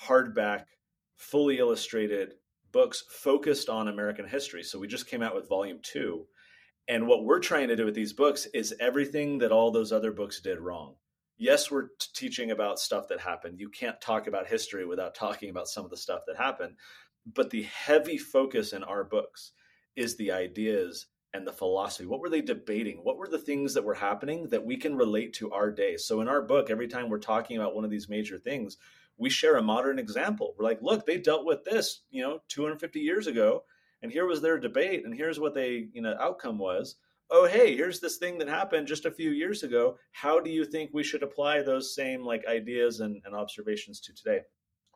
hardback, 0.00 0.64
fully 1.16 1.58
illustrated 1.58 2.34
books 2.72 3.04
focused 3.08 3.70
on 3.70 3.88
American 3.88 4.28
history. 4.28 4.62
So 4.62 4.78
we 4.78 4.86
just 4.86 5.08
came 5.08 5.22
out 5.22 5.34
with 5.34 5.48
volume 5.48 5.78
two. 5.82 6.26
And 6.88 7.06
what 7.06 7.24
we're 7.24 7.40
trying 7.40 7.68
to 7.68 7.76
do 7.76 7.84
with 7.84 7.94
these 7.94 8.12
books 8.12 8.46
is 8.52 8.74
everything 8.78 9.38
that 9.38 9.52
all 9.52 9.70
those 9.70 9.92
other 9.92 10.12
books 10.12 10.40
did 10.40 10.60
wrong 10.60 10.94
yes, 11.36 11.70
we're 11.70 11.88
t- 11.88 12.08
teaching 12.14 12.50
about 12.50 12.78
stuff 12.78 13.08
that 13.08 13.20
happened. 13.20 13.60
You 13.60 13.68
can't 13.68 14.00
talk 14.00 14.26
about 14.26 14.46
history 14.46 14.86
without 14.86 15.14
talking 15.14 15.50
about 15.50 15.68
some 15.68 15.84
of 15.84 15.90
the 15.90 15.96
stuff 15.96 16.22
that 16.26 16.36
happened. 16.36 16.76
But 17.34 17.50
the 17.50 17.62
heavy 17.62 18.18
focus 18.18 18.72
in 18.72 18.84
our 18.84 19.04
books 19.04 19.52
is 19.96 20.16
the 20.16 20.32
ideas 20.32 21.06
and 21.34 21.46
the 21.46 21.52
philosophy. 21.52 22.06
What 22.06 22.20
were 22.20 22.30
they 22.30 22.40
debating? 22.40 22.98
What 22.98 23.18
were 23.18 23.28
the 23.28 23.38
things 23.38 23.74
that 23.74 23.84
were 23.84 23.94
happening 23.94 24.48
that 24.48 24.64
we 24.64 24.76
can 24.76 24.96
relate 24.96 25.32
to 25.34 25.50
our 25.52 25.70
day? 25.70 25.96
So 25.96 26.20
in 26.20 26.28
our 26.28 26.42
book, 26.42 26.70
every 26.70 26.88
time 26.88 27.08
we're 27.08 27.18
talking 27.18 27.56
about 27.56 27.74
one 27.74 27.84
of 27.84 27.90
these 27.90 28.08
major 28.08 28.38
things, 28.38 28.76
we 29.18 29.30
share 29.30 29.56
a 29.56 29.62
modern 29.62 29.98
example. 29.98 30.54
We're 30.58 30.64
like, 30.64 30.82
look, 30.82 31.04
they 31.04 31.18
dealt 31.18 31.44
with 31.44 31.64
this, 31.64 32.02
you 32.10 32.22
know, 32.22 32.40
250 32.48 33.00
years 33.00 33.26
ago, 33.26 33.64
and 34.02 34.12
here 34.12 34.26
was 34.26 34.40
their 34.40 34.58
debate, 34.58 35.04
and 35.04 35.14
here's 35.14 35.40
what 35.40 35.54
they, 35.54 35.88
you 35.92 36.02
know, 36.02 36.14
outcome 36.20 36.58
was. 36.58 36.96
Oh, 37.28 37.46
hey, 37.46 37.76
here's 37.76 37.98
this 37.98 38.18
thing 38.18 38.38
that 38.38 38.48
happened 38.48 38.86
just 38.86 39.04
a 39.04 39.10
few 39.10 39.30
years 39.30 39.64
ago. 39.64 39.98
How 40.12 40.38
do 40.38 40.48
you 40.48 40.64
think 40.64 40.90
we 40.92 41.02
should 41.02 41.24
apply 41.24 41.60
those 41.60 41.94
same 41.94 42.24
like 42.24 42.46
ideas 42.46 43.00
and, 43.00 43.20
and 43.24 43.34
observations 43.34 44.00
to 44.02 44.14
today? 44.14 44.40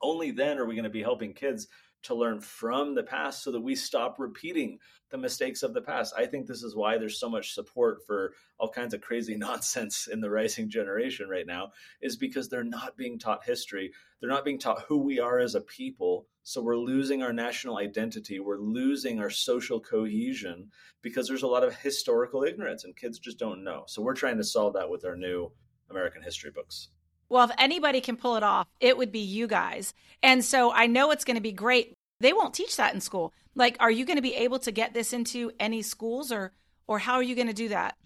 Only 0.00 0.30
then 0.30 0.56
are 0.58 0.64
we 0.64 0.76
going 0.76 0.84
to 0.84 0.90
be 0.90 1.02
helping 1.02 1.34
kids 1.34 1.66
to 2.02 2.14
learn 2.14 2.40
from 2.40 2.94
the 2.94 3.02
past 3.02 3.42
so 3.42 3.52
that 3.52 3.60
we 3.60 3.74
stop 3.74 4.18
repeating 4.18 4.78
the 5.10 5.18
mistakes 5.18 5.62
of 5.62 5.74
the 5.74 5.82
past. 5.82 6.14
I 6.16 6.26
think 6.26 6.46
this 6.46 6.62
is 6.62 6.74
why 6.74 6.96
there's 6.96 7.18
so 7.18 7.28
much 7.28 7.52
support 7.52 8.06
for 8.06 8.32
all 8.58 8.70
kinds 8.70 8.94
of 8.94 9.00
crazy 9.00 9.36
nonsense 9.36 10.08
in 10.10 10.20
the 10.20 10.30
rising 10.30 10.70
generation 10.70 11.28
right 11.28 11.46
now 11.46 11.72
is 12.00 12.16
because 12.16 12.48
they're 12.48 12.64
not 12.64 12.96
being 12.96 13.18
taught 13.18 13.44
history. 13.44 13.92
They're 14.20 14.30
not 14.30 14.44
being 14.44 14.58
taught 14.58 14.84
who 14.88 14.98
we 14.98 15.18
are 15.20 15.38
as 15.38 15.54
a 15.54 15.60
people. 15.60 16.26
So 16.42 16.62
we're 16.62 16.76
losing 16.76 17.22
our 17.22 17.32
national 17.32 17.78
identity. 17.78 18.40
We're 18.40 18.58
losing 18.58 19.20
our 19.20 19.30
social 19.30 19.80
cohesion 19.80 20.70
because 21.02 21.28
there's 21.28 21.42
a 21.42 21.48
lot 21.48 21.64
of 21.64 21.76
historical 21.76 22.44
ignorance 22.44 22.84
and 22.84 22.96
kids 22.96 23.18
just 23.18 23.38
don't 23.38 23.64
know. 23.64 23.84
So 23.86 24.02
we're 24.02 24.14
trying 24.14 24.38
to 24.38 24.44
solve 24.44 24.74
that 24.74 24.90
with 24.90 25.04
our 25.04 25.16
new 25.16 25.52
American 25.90 26.22
history 26.22 26.50
books. 26.50 26.88
Well, 27.30 27.44
if 27.44 27.52
anybody 27.58 28.00
can 28.00 28.16
pull 28.16 28.36
it 28.36 28.42
off, 28.42 28.66
it 28.80 28.98
would 28.98 29.12
be 29.12 29.20
you 29.20 29.46
guys. 29.46 29.94
And 30.22 30.44
so 30.44 30.72
I 30.72 30.86
know 30.86 31.12
it's 31.12 31.24
going 31.24 31.36
to 31.36 31.42
be 31.42 31.52
great. 31.52 31.94
They 32.18 32.32
won't 32.34 32.52
teach 32.52 32.76
that 32.76 32.92
in 32.92 33.00
school. 33.00 33.32
Like, 33.54 33.76
are 33.80 33.90
you 33.90 34.04
going 34.04 34.16
to 34.16 34.22
be 34.22 34.34
able 34.34 34.58
to 34.60 34.72
get 34.72 34.92
this 34.92 35.12
into 35.12 35.52
any 35.58 35.80
schools 35.82 36.30
or 36.30 36.52
or 36.86 36.98
how 36.98 37.14
are 37.14 37.22
you 37.22 37.36
going 37.36 37.46
to 37.46 37.52
do 37.52 37.68
that? 37.68 37.96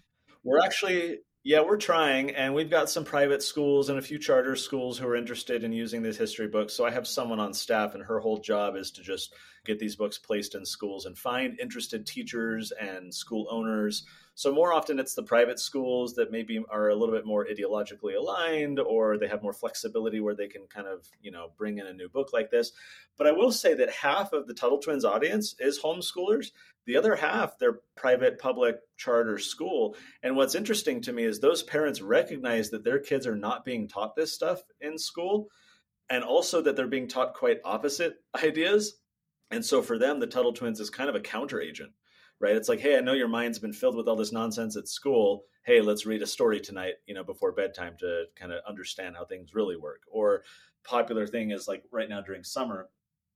We're 0.43 0.61
actually 0.61 1.17
yeah, 1.47 1.61
we're 1.61 1.77
trying, 1.77 2.31
and 2.31 2.55
we've 2.55 2.71
got 2.71 2.89
some 2.89 3.05
private 3.05 3.43
schools 3.43 3.89
and 3.89 3.99
a 3.99 4.01
few 4.01 4.17
charter 4.17 4.55
schools 4.55 4.97
who 4.97 5.07
are 5.07 5.15
interested 5.15 5.63
in 5.63 5.71
using 5.71 6.01
these 6.01 6.17
history 6.17 6.47
books. 6.47 6.73
So 6.73 6.87
I 6.87 6.89
have 6.89 7.05
someone 7.05 7.39
on 7.39 7.53
staff, 7.53 7.93
and 7.93 8.03
her 8.03 8.19
whole 8.19 8.39
job 8.39 8.75
is 8.75 8.89
to 8.91 9.03
just 9.03 9.35
get 9.63 9.77
these 9.77 9.95
books 9.95 10.17
placed 10.17 10.55
in 10.55 10.65
schools 10.65 11.05
and 11.05 11.15
find 11.15 11.59
interested 11.59 12.07
teachers 12.07 12.71
and 12.71 13.13
school 13.13 13.47
owners. 13.51 14.05
So 14.37 14.53
more 14.53 14.73
often, 14.73 14.99
it's 14.99 15.15
the 15.15 15.23
private 15.23 15.59
schools 15.59 16.15
that 16.15 16.31
maybe 16.31 16.61
are 16.69 16.89
a 16.89 16.95
little 16.95 17.15
bit 17.15 17.25
more 17.25 17.47
ideologically 17.47 18.15
aligned, 18.17 18.79
or 18.79 19.17
they 19.17 19.27
have 19.27 19.41
more 19.41 19.53
flexibility 19.53 20.19
where 20.19 20.35
they 20.35 20.47
can 20.47 20.67
kind 20.67 20.87
of 20.87 21.07
you 21.21 21.31
know 21.31 21.51
bring 21.57 21.77
in 21.77 21.87
a 21.87 21.93
new 21.93 22.09
book 22.09 22.33
like 22.33 22.51
this. 22.51 22.73
But 23.17 23.27
I 23.27 23.31
will 23.31 23.51
say 23.51 23.73
that 23.75 23.89
half 23.89 24.33
of 24.33 24.45
the 24.45 24.53
Tuttle 24.53 24.79
Twins 24.79 25.05
audience 25.05 25.55
is 25.59 25.79
homeschoolers, 25.79 26.51
the 26.85 26.97
other 26.97 27.15
half, 27.15 27.57
they're 27.57 27.79
private, 27.95 28.37
public, 28.37 28.77
charter 28.95 29.39
school. 29.39 29.95
And 30.21 30.35
what's 30.35 30.55
interesting 30.55 31.01
to 31.01 31.13
me 31.13 31.23
is 31.23 31.39
those 31.39 31.63
parents 31.63 32.01
recognize 32.01 32.69
that 32.69 32.83
their 32.83 32.99
kids 32.99 33.25
are 33.25 33.35
not 33.35 33.65
being 33.65 33.87
taught 33.87 34.15
this 34.15 34.33
stuff 34.33 34.61
in 34.79 34.97
school, 34.97 35.49
and 36.09 36.23
also 36.23 36.61
that 36.61 36.75
they're 36.75 36.87
being 36.87 37.07
taught 37.07 37.33
quite 37.33 37.59
opposite 37.65 38.17
ideas. 38.43 38.97
And 39.49 39.65
so 39.65 39.81
for 39.81 39.97
them, 39.97 40.19
the 40.19 40.27
Tuttle 40.27 40.53
Twins 40.53 40.79
is 40.79 40.89
kind 40.89 41.09
of 41.09 41.15
a 41.15 41.19
counter 41.19 41.61
agent, 41.61 41.91
right? 42.39 42.55
It's 42.55 42.69
like, 42.69 42.79
hey, 42.79 42.97
I 42.97 43.01
know 43.01 43.13
your 43.13 43.27
mind's 43.27 43.59
been 43.59 43.73
filled 43.73 43.95
with 43.95 44.07
all 44.07 44.15
this 44.15 44.31
nonsense 44.31 44.75
at 44.75 44.87
school. 44.87 45.43
Hey, 45.65 45.81
let's 45.81 46.05
read 46.05 46.21
a 46.21 46.27
story 46.27 46.59
tonight, 46.59 46.95
you 47.05 47.15
know, 47.15 47.23
before 47.23 47.51
bedtime 47.51 47.95
to 47.99 48.25
kind 48.35 48.51
of 48.51 48.59
understand 48.67 49.15
how 49.15 49.25
things 49.25 49.55
really 49.55 49.77
work. 49.77 50.01
Or 50.11 50.43
popular 50.83 51.25
thing 51.25 51.51
is 51.51 51.67
like 51.67 51.83
right 51.91 52.09
now 52.09 52.21
during 52.21 52.43
summer, 52.43 52.89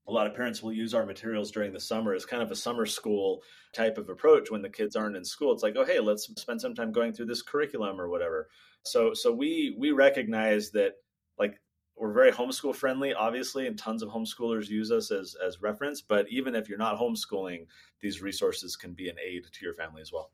a 0.06 0.12
lot 0.12 0.26
of 0.26 0.34
parents 0.34 0.62
will 0.62 0.72
use 0.72 0.94
our 0.94 1.06
materials 1.06 1.50
during 1.50 1.72
the 1.72 1.80
summer 1.80 2.14
as 2.14 2.26
kind 2.26 2.42
of 2.42 2.50
a 2.50 2.56
summer 2.56 2.86
school 2.86 3.42
type 3.72 3.98
of 3.98 4.08
approach 4.08 4.50
when 4.50 4.62
the 4.62 4.68
kids 4.68 4.96
aren't 4.96 5.16
in 5.16 5.24
school 5.24 5.52
it's 5.52 5.62
like 5.62 5.76
oh 5.76 5.84
hey 5.84 6.00
let's 6.00 6.24
spend 6.36 6.60
some 6.60 6.74
time 6.74 6.90
going 6.90 7.12
through 7.12 7.26
this 7.26 7.42
curriculum 7.42 8.00
or 8.00 8.08
whatever 8.08 8.48
so 8.82 9.14
so 9.14 9.32
we 9.32 9.76
we 9.78 9.92
recognize 9.92 10.70
that 10.70 10.94
like 11.38 11.60
we're 12.00 12.12
very 12.12 12.32
homeschool 12.32 12.74
friendly 12.74 13.12
obviously 13.12 13.66
and 13.66 13.78
tons 13.78 14.02
of 14.02 14.08
homeschoolers 14.08 14.68
use 14.68 14.90
us 14.90 15.10
as 15.10 15.36
as 15.46 15.60
reference 15.60 16.00
but 16.00 16.26
even 16.30 16.54
if 16.54 16.68
you're 16.68 16.78
not 16.78 16.98
homeschooling 16.98 17.66
these 18.00 18.22
resources 18.22 18.74
can 18.74 18.92
be 18.94 19.08
an 19.08 19.16
aid 19.24 19.44
to 19.52 19.64
your 19.64 19.74
family 19.74 20.00
as 20.00 20.12
well 20.12 20.30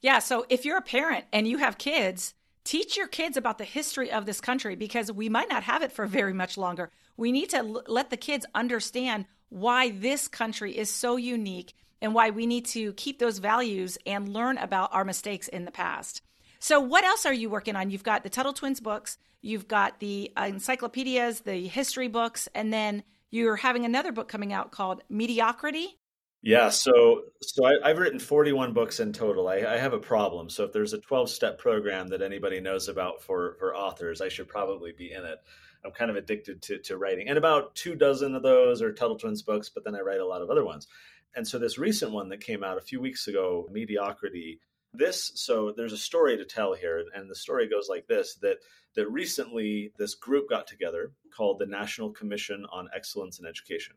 yeah 0.00 0.18
so 0.18 0.46
if 0.48 0.64
you're 0.64 0.78
a 0.78 0.82
parent 0.82 1.24
and 1.32 1.48
you 1.48 1.58
have 1.58 1.76
kids 1.76 2.34
teach 2.64 2.96
your 2.96 3.08
kids 3.08 3.36
about 3.36 3.58
the 3.58 3.64
history 3.64 4.10
of 4.10 4.26
this 4.26 4.40
country 4.40 4.76
because 4.76 5.10
we 5.10 5.28
might 5.28 5.48
not 5.48 5.64
have 5.64 5.82
it 5.82 5.92
for 5.92 6.06
very 6.06 6.32
much 6.32 6.56
longer. 6.56 6.90
We 7.16 7.32
need 7.32 7.50
to 7.50 7.58
l- 7.58 7.82
let 7.86 8.10
the 8.10 8.16
kids 8.16 8.46
understand 8.54 9.26
why 9.48 9.90
this 9.90 10.28
country 10.28 10.76
is 10.76 10.90
so 10.90 11.16
unique 11.16 11.74
and 12.00 12.14
why 12.14 12.30
we 12.30 12.46
need 12.46 12.66
to 12.66 12.92
keep 12.94 13.18
those 13.18 13.38
values 13.38 13.98
and 14.06 14.28
learn 14.28 14.58
about 14.58 14.92
our 14.92 15.04
mistakes 15.04 15.48
in 15.48 15.64
the 15.64 15.70
past. 15.70 16.22
So, 16.62 16.78
what 16.78 17.02
else 17.02 17.26
are 17.26 17.32
you 17.32 17.50
working 17.50 17.74
on? 17.74 17.90
You've 17.90 18.04
got 18.04 18.22
the 18.22 18.30
Tuttle 18.30 18.52
Twins 18.52 18.78
books, 18.78 19.18
you've 19.40 19.66
got 19.66 19.98
the 19.98 20.30
uh, 20.36 20.44
encyclopedias, 20.44 21.40
the 21.40 21.66
history 21.66 22.06
books, 22.06 22.48
and 22.54 22.72
then 22.72 23.02
you're 23.32 23.56
having 23.56 23.84
another 23.84 24.12
book 24.12 24.28
coming 24.28 24.52
out 24.52 24.70
called 24.70 25.02
Mediocrity. 25.10 25.98
Yeah, 26.40 26.68
so 26.68 27.22
so 27.40 27.64
I, 27.64 27.88
have 27.88 27.98
written 27.98 28.20
41 28.20 28.74
books 28.74 29.00
in 29.00 29.12
total. 29.12 29.48
I, 29.48 29.56
I, 29.56 29.76
have 29.76 29.92
a 29.92 29.98
problem. 29.98 30.48
So 30.48 30.62
if 30.62 30.72
there's 30.72 30.92
a 30.92 30.98
12 30.98 31.30
step 31.30 31.58
program 31.58 32.06
that 32.10 32.22
anybody 32.22 32.60
knows 32.60 32.86
about 32.86 33.20
for 33.20 33.56
for 33.58 33.74
authors, 33.74 34.20
I 34.20 34.28
should 34.28 34.46
probably 34.46 34.92
be 34.92 35.10
in 35.10 35.24
it. 35.24 35.40
I'm 35.84 35.90
kind 35.90 36.12
of 36.12 36.16
addicted 36.16 36.62
to 36.62 36.78
to 36.78 36.96
writing, 36.96 37.28
and 37.28 37.38
about 37.38 37.74
two 37.74 37.96
dozen 37.96 38.36
of 38.36 38.44
those 38.44 38.82
are 38.82 38.92
Tuttle 38.92 39.18
Twins 39.18 39.42
books. 39.42 39.68
But 39.68 39.82
then 39.82 39.96
I 39.96 40.00
write 40.00 40.20
a 40.20 40.26
lot 40.26 40.42
of 40.42 40.48
other 40.48 40.64
ones. 40.64 40.86
And 41.34 41.48
so 41.48 41.58
this 41.58 41.76
recent 41.76 42.12
one 42.12 42.28
that 42.28 42.40
came 42.40 42.62
out 42.62 42.78
a 42.78 42.82
few 42.82 43.00
weeks 43.00 43.26
ago, 43.26 43.66
Mediocrity. 43.72 44.60
This 44.94 45.32
so 45.36 45.72
there's 45.76 45.92
a 45.92 45.98
story 45.98 46.36
to 46.36 46.44
tell 46.44 46.74
here, 46.74 47.04
and 47.14 47.30
the 47.30 47.34
story 47.34 47.68
goes 47.68 47.88
like 47.88 48.06
this: 48.06 48.34
that 48.42 48.58
that 48.94 49.10
recently 49.10 49.92
this 49.98 50.14
group 50.14 50.48
got 50.50 50.66
together 50.66 51.12
called 51.34 51.58
the 51.58 51.66
National 51.66 52.10
Commission 52.10 52.66
on 52.70 52.88
Excellence 52.94 53.38
in 53.38 53.46
Education 53.46 53.96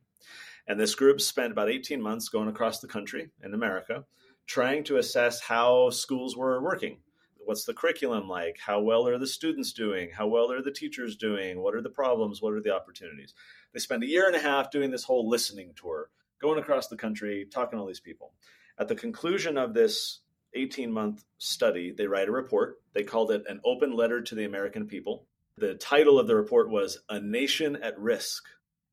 and 0.68 0.80
this 0.80 0.96
group 0.96 1.22
spent 1.22 1.52
about 1.52 1.70
18 1.70 2.02
months 2.02 2.30
going 2.30 2.48
across 2.48 2.80
the 2.80 2.88
country 2.88 3.30
in 3.44 3.54
America 3.54 4.06
trying 4.48 4.84
to 4.86 4.98
assess 4.98 5.42
how 5.42 5.90
schools 5.90 6.38
were 6.38 6.62
working. 6.62 7.00
What's 7.38 7.66
the 7.66 7.74
curriculum 7.74 8.28
like? 8.28 8.58
How 8.64 8.80
well 8.82 9.08
are 9.08 9.20
the 9.20 9.28
students 9.28 9.74
doing? 9.74 10.10
How 10.12 10.28
well 10.28 10.52
are 10.52 10.64
the 10.64 10.72
teachers 10.72 11.16
doing? 11.16 11.62
What 11.62 11.76
are 11.76 11.82
the 11.82 11.90
problems? 11.90 12.42
What 12.42 12.54
are 12.54 12.62
the 12.62 12.74
opportunities? 12.74 13.36
They 13.74 13.80
spent 13.80 14.04
a 14.04 14.08
year 14.08 14.26
and 14.26 14.36
a 14.36 14.40
half 14.40 14.72
doing 14.72 14.90
this 14.90 15.04
whole 15.04 15.30
listening 15.30 15.74
tour, 15.76 16.10
going 16.42 16.60
across 16.60 16.88
the 16.88 16.96
country, 16.96 17.48
talking 17.52 17.78
to 17.78 17.82
all 17.82 17.88
these 17.88 18.00
people. 18.00 18.34
At 18.80 18.88
the 18.88 18.96
conclusion 18.96 19.58
of 19.58 19.74
this 19.74 20.22
18 20.56 20.92
month 20.92 21.24
study, 21.38 21.92
they 21.92 22.08
write 22.08 22.30
a 22.30 22.32
report. 22.32 22.82
They 22.94 23.04
called 23.04 23.32
it 23.32 23.44
an 23.48 23.62
open 23.66 23.96
letter 23.96 24.22
to 24.22 24.36
the 24.36 24.46
American 24.46 24.88
people. 24.88 25.28
The 25.58 25.76
title 25.76 26.20
of 26.20 26.28
the 26.28 26.36
report 26.36 26.70
was 26.70 27.00
A 27.10 27.20
Nation 27.20 27.78
at 27.78 27.98
Risk 28.00 28.44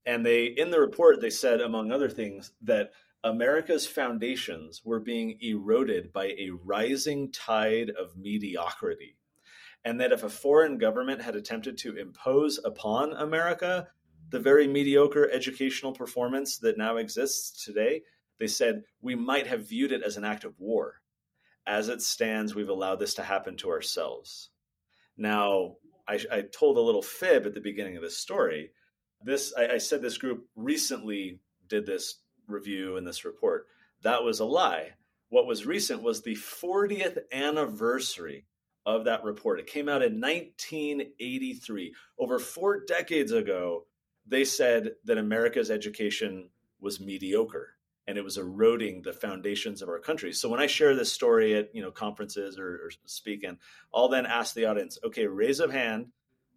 and 0.04 0.26
they, 0.26 0.46
in 0.46 0.70
the 0.70 0.80
report, 0.80 1.20
they 1.20 1.30
said, 1.30 1.60
among 1.60 1.92
other 1.92 2.08
things, 2.08 2.52
that 2.62 2.92
America's 3.24 3.86
foundations 3.86 4.82
were 4.84 4.98
being 4.98 5.38
eroded 5.40 6.12
by 6.12 6.26
a 6.26 6.50
rising 6.64 7.30
tide 7.30 7.90
of 7.90 8.16
mediocrity. 8.16 9.16
And 9.84 10.00
that 10.00 10.12
if 10.12 10.24
a 10.24 10.28
foreign 10.28 10.78
government 10.78 11.22
had 11.22 11.36
attempted 11.36 11.78
to 11.78 11.96
impose 11.96 12.58
upon 12.64 13.12
America 13.12 13.88
the 14.30 14.40
very 14.40 14.66
mediocre 14.66 15.30
educational 15.30 15.92
performance 15.92 16.58
that 16.58 16.78
now 16.78 16.96
exists 16.96 17.64
today, 17.64 18.02
they 18.38 18.46
said 18.46 18.82
we 19.00 19.14
might 19.14 19.46
have 19.46 19.68
viewed 19.68 19.92
it 19.92 20.02
as 20.02 20.16
an 20.16 20.24
act 20.24 20.44
of 20.44 20.58
war. 20.58 21.01
As 21.66 21.88
it 21.88 22.02
stands, 22.02 22.54
we've 22.54 22.68
allowed 22.68 22.96
this 22.96 23.14
to 23.14 23.22
happen 23.22 23.56
to 23.58 23.70
ourselves. 23.70 24.50
Now, 25.16 25.76
I, 26.08 26.18
I 26.30 26.40
told 26.42 26.76
a 26.76 26.80
little 26.80 27.02
fib 27.02 27.46
at 27.46 27.54
the 27.54 27.60
beginning 27.60 27.96
of 27.96 28.02
this 28.02 28.18
story 28.18 28.70
this 29.24 29.54
I, 29.56 29.74
I 29.74 29.78
said 29.78 30.02
this 30.02 30.18
group 30.18 30.46
recently 30.56 31.40
did 31.68 31.86
this 31.86 32.18
review 32.46 32.96
and 32.96 33.06
this 33.06 33.24
report. 33.24 33.66
That 34.02 34.24
was 34.24 34.40
a 34.40 34.44
lie. 34.44 34.90
What 35.28 35.46
was 35.46 35.64
recent 35.64 36.02
was 36.02 36.22
the 36.22 36.34
40th 36.34 37.18
anniversary 37.32 38.46
of 38.84 39.04
that 39.04 39.24
report. 39.24 39.60
It 39.60 39.66
came 39.66 39.88
out 39.88 40.02
in 40.02 40.20
1983. 40.20 41.94
Over 42.18 42.38
four 42.38 42.84
decades 42.84 43.32
ago, 43.32 43.86
they 44.26 44.44
said 44.44 44.92
that 45.04 45.18
America's 45.18 45.70
education 45.70 46.50
was 46.80 47.00
mediocre 47.00 47.76
and 48.06 48.18
it 48.18 48.24
was 48.24 48.36
eroding 48.36 49.02
the 49.02 49.12
foundations 49.12 49.80
of 49.80 49.88
our 49.88 49.98
country. 49.98 50.32
So 50.32 50.48
when 50.48 50.60
I 50.60 50.66
share 50.66 50.94
this 50.94 51.12
story 51.12 51.54
at 51.54 51.74
you 51.74 51.82
know 51.82 51.90
conferences 51.90 52.58
or, 52.58 52.68
or 52.68 52.90
speaking, 53.06 53.58
I'll 53.94 54.08
then 54.08 54.26
ask 54.26 54.54
the 54.54 54.66
audience, 54.66 54.98
okay, 55.04 55.26
raise 55.26 55.60
of 55.60 55.72
hand 55.72 56.08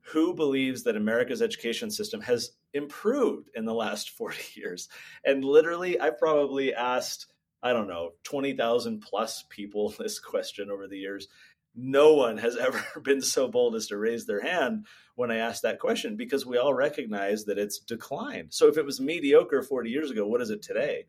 who 0.10 0.36
believes 0.36 0.84
that 0.84 0.96
America's 0.96 1.42
education 1.42 1.90
system 1.90 2.22
has 2.22 2.52
improved 2.74 3.50
in 3.56 3.66
the 3.66 3.74
last 3.74 4.10
40 4.18 4.60
years? 4.60 4.88
And 5.24 5.44
literally, 5.44 6.00
I've 6.00 6.20
probably 6.20 6.74
asked, 6.74 7.28
I 7.62 7.74
don't 7.74 7.88
know, 7.88 8.12
20,000 8.24 9.02
plus 9.02 9.44
people 9.50 9.90
this 10.00 10.20
question 10.20 10.70
over 10.70 10.88
the 10.88 10.98
years. 10.98 11.28
No 11.76 12.14
one 12.14 12.38
has 12.38 12.56
ever 12.58 12.84
been 13.02 13.22
so 13.22 13.48
bold 13.48 13.76
as 13.76 13.88
to 13.88 13.98
raise 13.98 14.26
their 14.26 14.42
hand 14.42 14.86
when 15.16 15.32
I 15.32 15.38
asked 15.38 15.64
that 15.64 15.80
question 15.80 16.16
because 16.16 16.46
we 16.46 16.58
all 16.58 16.74
recognize 16.74 17.46
that 17.46 17.58
it's 17.58 17.80
declined. 17.80 18.54
So 18.54 18.68
if 18.68 18.78
it 18.78 18.86
was 18.86 19.00
mediocre 19.00 19.64
40 19.64 19.90
years 19.90 20.12
ago, 20.12 20.28
what 20.28 20.42
is 20.42 20.50
it 20.50 20.62
today? 20.62 21.06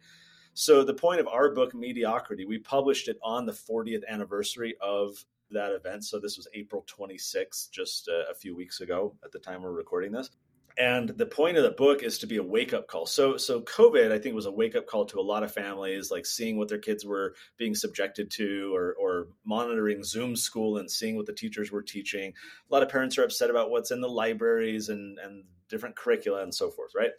So 0.59 0.85
the 0.85 0.95
point 0.95 1.21
of 1.21 1.29
our 1.29 1.51
book, 1.51 1.75
Mediocrity, 1.75 2.47
we 2.47 2.59
published 2.59 3.09
it 3.09 3.19
on 3.23 3.45
the 3.45 3.53
40th 3.53 4.05
anniversary 4.09 4.75
of 4.81 5.23
that 5.51 5.73
event. 5.73 6.07
So 6.07 6.19
this 6.19 6.39
was 6.39 6.49
April 6.55 6.83
26th, 6.89 7.71
just 7.71 8.09
a, 8.09 8.25
a 8.31 8.35
few 8.35 8.57
weeks 8.57 8.81
ago 8.81 9.15
at 9.23 9.33
the 9.33 9.39
time 9.39 9.63
we're 9.63 9.71
recording 9.71 10.13
this. 10.13 10.31
and 10.79 11.11
the 11.11 11.27
point 11.27 11.59
of 11.59 11.63
the 11.63 11.73
book 11.73 12.03
is 12.03 12.19
to 12.21 12.27
be 12.27 12.39
a 12.39 12.43
wake 12.43 12.73
up 12.73 12.89
call. 12.89 13.05
So, 13.05 13.37
so 13.37 13.61
COVID, 13.61 14.11
I 14.11 14.19
think, 14.19 14.35
was 14.35 14.47
a 14.47 14.51
wake 14.51 14.75
up 14.75 14.87
call 14.87 15.05
to 15.07 15.21
a 15.21 15.21
lot 15.21 15.43
of 15.43 15.53
families, 15.53 16.11
like 16.11 16.25
seeing 16.25 16.57
what 16.57 16.71
their 16.71 16.79
kids 16.79 17.05
were 17.05 17.35
being 17.59 17.75
subjected 17.75 18.31
to, 18.33 18.75
or, 18.75 18.95
or 18.99 19.29
monitoring 19.45 20.05
Zoom 20.05 20.37
school 20.37 20.79
and 20.79 20.91
seeing 20.91 21.17
what 21.17 21.27
the 21.27 21.35
teachers 21.35 21.71
were 21.71 21.83
teaching. 21.83 22.33
A 22.71 22.75
lot 22.75 22.83
of 22.83 22.89
parents 22.89 23.19
are 23.19 23.25
upset 23.25 23.51
about 23.51 23.71
what's 23.71 23.91
in 23.91 24.01
the 24.01 24.09
libraries 24.09 24.89
and 24.89 25.19
and 25.19 25.45
different 25.69 25.97
curricula 25.97 26.43
and 26.43 26.55
so 26.55 26.71
forth, 26.71 26.93
right? 26.95 27.11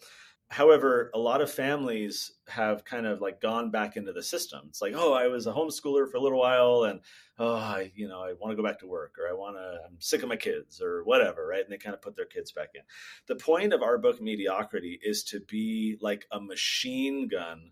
However, 0.49 1.11
a 1.13 1.19
lot 1.19 1.41
of 1.41 1.51
families 1.51 2.31
have 2.47 2.85
kind 2.85 3.05
of 3.05 3.19
like 3.19 3.41
gone 3.41 3.69
back 3.69 3.97
into 3.97 4.13
the 4.13 4.23
system. 4.23 4.61
It's 4.69 4.81
like, 4.81 4.93
oh, 4.95 5.13
I 5.13 5.27
was 5.27 5.45
a 5.45 5.51
homeschooler 5.51 6.09
for 6.09 6.15
a 6.15 6.21
little 6.21 6.39
while, 6.39 6.83
and 6.83 7.01
oh, 7.37 7.55
I, 7.55 7.91
you 7.95 8.07
know, 8.07 8.21
I 8.21 8.33
want 8.33 8.51
to 8.51 8.55
go 8.55 8.63
back 8.63 8.79
to 8.79 8.87
work, 8.87 9.15
or 9.19 9.27
I 9.27 9.33
want 9.33 9.57
to, 9.57 9.79
I'm 9.85 9.99
sick 9.99 10.23
of 10.23 10.29
my 10.29 10.37
kids, 10.37 10.81
or 10.81 11.03
whatever, 11.03 11.45
right? 11.45 11.63
And 11.63 11.71
they 11.71 11.77
kind 11.77 11.93
of 11.93 12.01
put 12.01 12.15
their 12.15 12.25
kids 12.25 12.53
back 12.53 12.69
in. 12.75 12.81
The 13.27 13.35
point 13.35 13.73
of 13.73 13.81
our 13.81 13.97
book, 13.97 14.21
Mediocrity, 14.21 14.97
is 15.03 15.25
to 15.25 15.41
be 15.41 15.97
like 15.99 16.25
a 16.31 16.39
machine 16.39 17.27
gun 17.27 17.71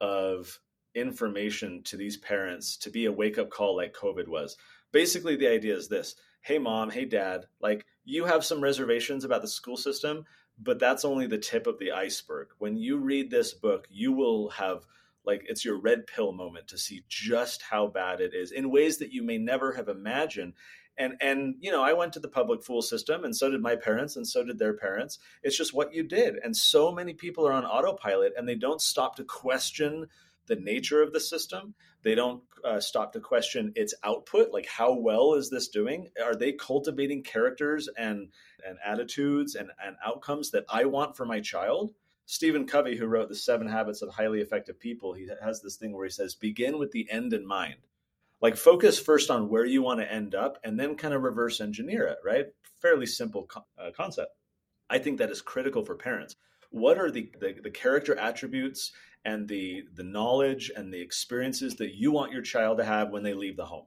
of 0.00 0.58
information 0.96 1.82
to 1.84 1.96
these 1.96 2.16
parents, 2.16 2.76
to 2.78 2.90
be 2.90 3.06
a 3.06 3.12
wake 3.12 3.38
up 3.38 3.50
call 3.50 3.76
like 3.76 3.94
COVID 3.94 4.26
was. 4.26 4.56
Basically, 4.90 5.36
the 5.36 5.48
idea 5.48 5.76
is 5.76 5.88
this 5.88 6.16
hey, 6.40 6.58
mom, 6.58 6.90
hey, 6.90 7.04
dad, 7.04 7.44
like 7.60 7.84
you 8.04 8.24
have 8.24 8.44
some 8.44 8.60
reservations 8.60 9.24
about 9.24 9.42
the 9.42 9.48
school 9.48 9.76
system 9.76 10.24
but 10.58 10.78
that's 10.78 11.04
only 11.04 11.26
the 11.26 11.38
tip 11.38 11.66
of 11.66 11.78
the 11.78 11.92
iceberg. 11.92 12.48
When 12.58 12.76
you 12.76 12.98
read 12.98 13.30
this 13.30 13.52
book, 13.52 13.86
you 13.90 14.12
will 14.12 14.50
have 14.50 14.86
like 15.24 15.44
it's 15.48 15.64
your 15.64 15.78
red 15.78 16.06
pill 16.06 16.32
moment 16.32 16.68
to 16.68 16.78
see 16.78 17.04
just 17.08 17.62
how 17.62 17.88
bad 17.88 18.20
it 18.20 18.32
is 18.32 18.52
in 18.52 18.70
ways 18.70 18.98
that 18.98 19.12
you 19.12 19.22
may 19.22 19.38
never 19.38 19.72
have 19.72 19.88
imagined. 19.88 20.54
And 20.96 21.14
and 21.20 21.56
you 21.60 21.70
know, 21.70 21.82
I 21.82 21.92
went 21.92 22.14
to 22.14 22.20
the 22.20 22.28
public 22.28 22.62
fool 22.62 22.80
system 22.80 23.24
and 23.24 23.36
so 23.36 23.50
did 23.50 23.60
my 23.60 23.76
parents 23.76 24.16
and 24.16 24.26
so 24.26 24.44
did 24.44 24.58
their 24.58 24.74
parents. 24.74 25.18
It's 25.42 25.56
just 25.56 25.74
what 25.74 25.92
you 25.92 26.04
did. 26.04 26.36
And 26.42 26.56
so 26.56 26.90
many 26.90 27.12
people 27.12 27.46
are 27.46 27.52
on 27.52 27.66
autopilot 27.66 28.32
and 28.36 28.48
they 28.48 28.54
don't 28.54 28.80
stop 28.80 29.16
to 29.16 29.24
question 29.24 30.06
the 30.46 30.56
nature 30.56 31.02
of 31.02 31.12
the 31.12 31.20
system. 31.20 31.74
They 32.02 32.14
don't 32.14 32.42
uh, 32.64 32.80
stop 32.80 33.12
to 33.12 33.20
question 33.20 33.72
its 33.74 33.94
output, 34.04 34.52
like 34.52 34.66
how 34.66 34.94
well 34.94 35.34
is 35.34 35.50
this 35.50 35.68
doing? 35.68 36.08
Are 36.22 36.34
they 36.34 36.52
cultivating 36.52 37.22
characters 37.22 37.88
and 37.96 38.28
and 38.66 38.78
attitudes 38.84 39.54
and, 39.54 39.70
and 39.84 39.96
outcomes 40.04 40.50
that 40.52 40.64
I 40.68 40.84
want 40.84 41.16
for 41.16 41.26
my 41.26 41.40
child? 41.40 41.92
Stephen 42.26 42.66
Covey, 42.66 42.96
who 42.96 43.06
wrote 43.06 43.28
The 43.28 43.36
Seven 43.36 43.68
Habits 43.68 44.02
of 44.02 44.08
Highly 44.08 44.40
Effective 44.40 44.80
People, 44.80 45.12
he 45.12 45.28
has 45.40 45.62
this 45.62 45.76
thing 45.76 45.92
where 45.92 46.04
he 46.04 46.10
says, 46.10 46.34
begin 46.34 46.76
with 46.76 46.90
the 46.90 47.08
end 47.08 47.32
in 47.32 47.46
mind. 47.46 47.76
Like 48.40 48.56
focus 48.56 48.98
first 48.98 49.30
on 49.30 49.48
where 49.48 49.64
you 49.64 49.80
want 49.80 50.00
to 50.00 50.12
end 50.12 50.34
up 50.34 50.58
and 50.64 50.78
then 50.78 50.96
kind 50.96 51.14
of 51.14 51.22
reverse 51.22 51.60
engineer 51.60 52.04
it, 52.06 52.18
right? 52.24 52.46
Fairly 52.82 53.06
simple 53.06 53.44
co- 53.44 53.64
uh, 53.78 53.90
concept. 53.96 54.32
I 54.90 54.98
think 54.98 55.18
that 55.18 55.30
is 55.30 55.40
critical 55.40 55.84
for 55.84 55.94
parents. 55.94 56.34
What 56.70 56.98
are 56.98 57.10
the, 57.10 57.30
the, 57.40 57.54
the 57.62 57.70
character 57.70 58.18
attributes 58.18 58.92
and 59.26 59.48
the 59.48 59.82
the 59.94 60.04
knowledge 60.04 60.70
and 60.74 60.94
the 60.94 61.00
experiences 61.00 61.74
that 61.76 61.96
you 61.96 62.12
want 62.12 62.32
your 62.32 62.42
child 62.42 62.78
to 62.78 62.84
have 62.84 63.10
when 63.10 63.24
they 63.24 63.34
leave 63.34 63.56
the 63.56 63.66
home. 63.66 63.86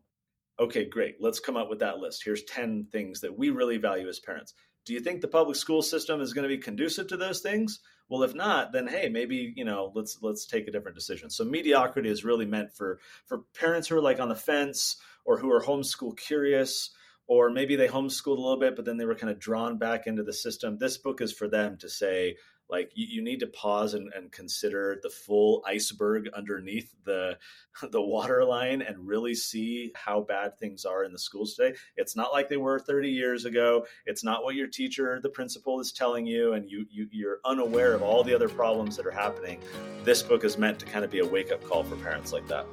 Okay, 0.60 0.84
great. 0.84 1.15
Let's 1.22 1.39
come 1.39 1.55
up 1.55 1.69
with 1.69 1.79
that 1.79 2.00
list. 2.00 2.22
Here's 2.24 2.43
10 2.43 2.88
things 2.91 3.22
that 3.22 3.38
we 3.38 3.50
really 3.50 3.77
value 3.77 4.10
as 4.10 4.19
parents. 4.19 4.53
Do 4.86 4.93
you 4.93 5.00
think 5.00 5.22
the 5.22 5.29
public 5.29 5.55
school 5.55 5.81
system 5.81 6.19
is 6.19 6.34
going 6.34 6.43
to 6.43 6.53
be 6.53 6.62
conducive 6.62 7.08
to 7.08 7.17
those 7.17 7.39
things? 7.39 7.79
Well, 8.10 8.24
if 8.24 8.36
not, 8.36 8.74
then 8.74 8.88
hey, 8.88 9.08
maybe, 9.08 9.53
you 9.55 9.63
know, 9.63 9.93
let's 9.96 10.17
let's 10.22 10.46
take 10.46 10.67
a 10.67 10.72
different 10.72 10.98
decision. 10.98 11.29
So 11.29 11.46
mediocrity 11.46 12.10
is 12.10 12.25
really 12.25 12.46
meant 12.46 12.74
for 12.74 13.00
for 13.25 13.43
parents 13.58 13.88
who 13.88 13.96
are 13.96 14.01
like 14.01 14.19
on 14.19 14.29
the 14.29 14.36
fence 14.36 14.98
or 15.25 15.39
who 15.39 15.51
are 15.53 15.63
homeschool 15.63 16.17
curious 16.17 16.89
or 17.27 17.51
maybe 17.51 17.75
they 17.75 17.88
homeschooled 17.88 18.38
a 18.38 18.41
little 18.41 18.60
bit 18.60 18.75
but 18.75 18.84
then 18.84 18.98
they 18.98 19.05
were 19.05 19.15
kind 19.15 19.31
of 19.31 19.39
drawn 19.39 19.77
back 19.77 20.08
into 20.08 20.24
the 20.24 20.34
system. 20.34 20.77
This 20.77 20.98
book 20.98 21.22
is 21.22 21.31
for 21.31 21.48
them 21.48 21.77
to 21.77 21.88
say, 21.88 22.36
like 22.69 22.91
you, 22.93 23.07
you 23.09 23.21
need 23.23 23.39
to 23.39 23.47
pause 23.47 23.93
and, 23.93 24.11
and, 24.13 24.31
consider 24.31 24.99
the 25.01 25.09
full 25.09 25.63
iceberg 25.65 26.29
underneath 26.35 26.93
the 27.03 27.38
the 27.91 28.01
water 28.01 28.44
line 28.46 28.81
and 28.81 29.07
really 29.07 29.33
see 29.33 29.91
how 29.96 30.22
bad 30.22 30.57
things 30.57 30.85
are 30.85 31.03
in 31.03 31.11
the 31.11 31.20
schools 31.20 31.55
today. 31.55 31.75
It's 31.98 32.15
not 32.15 32.31
like 32.31 32.48
they 32.48 32.57
were 32.57 32.79
30 32.79 33.09
years 33.09 33.46
ago. 33.46 33.85
It's 34.05 34.24
not 34.24 34.44
what 34.44 34.55
your 34.55 34.67
teacher 34.67 35.20
the 35.22 35.29
principal 35.29 35.79
is 35.79 35.91
telling 35.91 36.25
you 36.25 36.53
and 36.53 36.70
you, 36.70 36.85
you 36.89 37.07
you're 37.11 37.39
unaware 37.46 37.94
of 37.94 38.03
all 38.03 38.24
the 38.24 38.33
other 38.33 38.50
problems 38.50 38.96
that 38.98 39.05
are 39.05 39.11
happening. 39.11 39.59
This 40.03 40.22
book 40.22 40.44
is 40.44 40.57
meant 40.57 40.79
to 40.79 40.85
kind 40.85 41.03
of 41.03 41.11
be 41.11 41.20
a 41.20 41.25
wake-up 41.25 41.63
call 41.63 41.83
for 41.83 41.96
parents 41.98 42.31
like 42.31 42.48
that. 42.48 42.65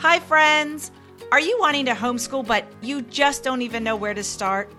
Hi 0.00 0.18
friends. 0.20 0.90
Are 1.32 1.40
you 1.40 1.58
wanting 1.58 1.86
to 1.86 1.92
homeschool 1.92 2.46
but 2.46 2.66
you 2.80 3.02
just 3.02 3.44
don't 3.44 3.62
even 3.62 3.84
know 3.84 3.96
where 3.96 4.14
to 4.14 4.24
start 4.24 4.70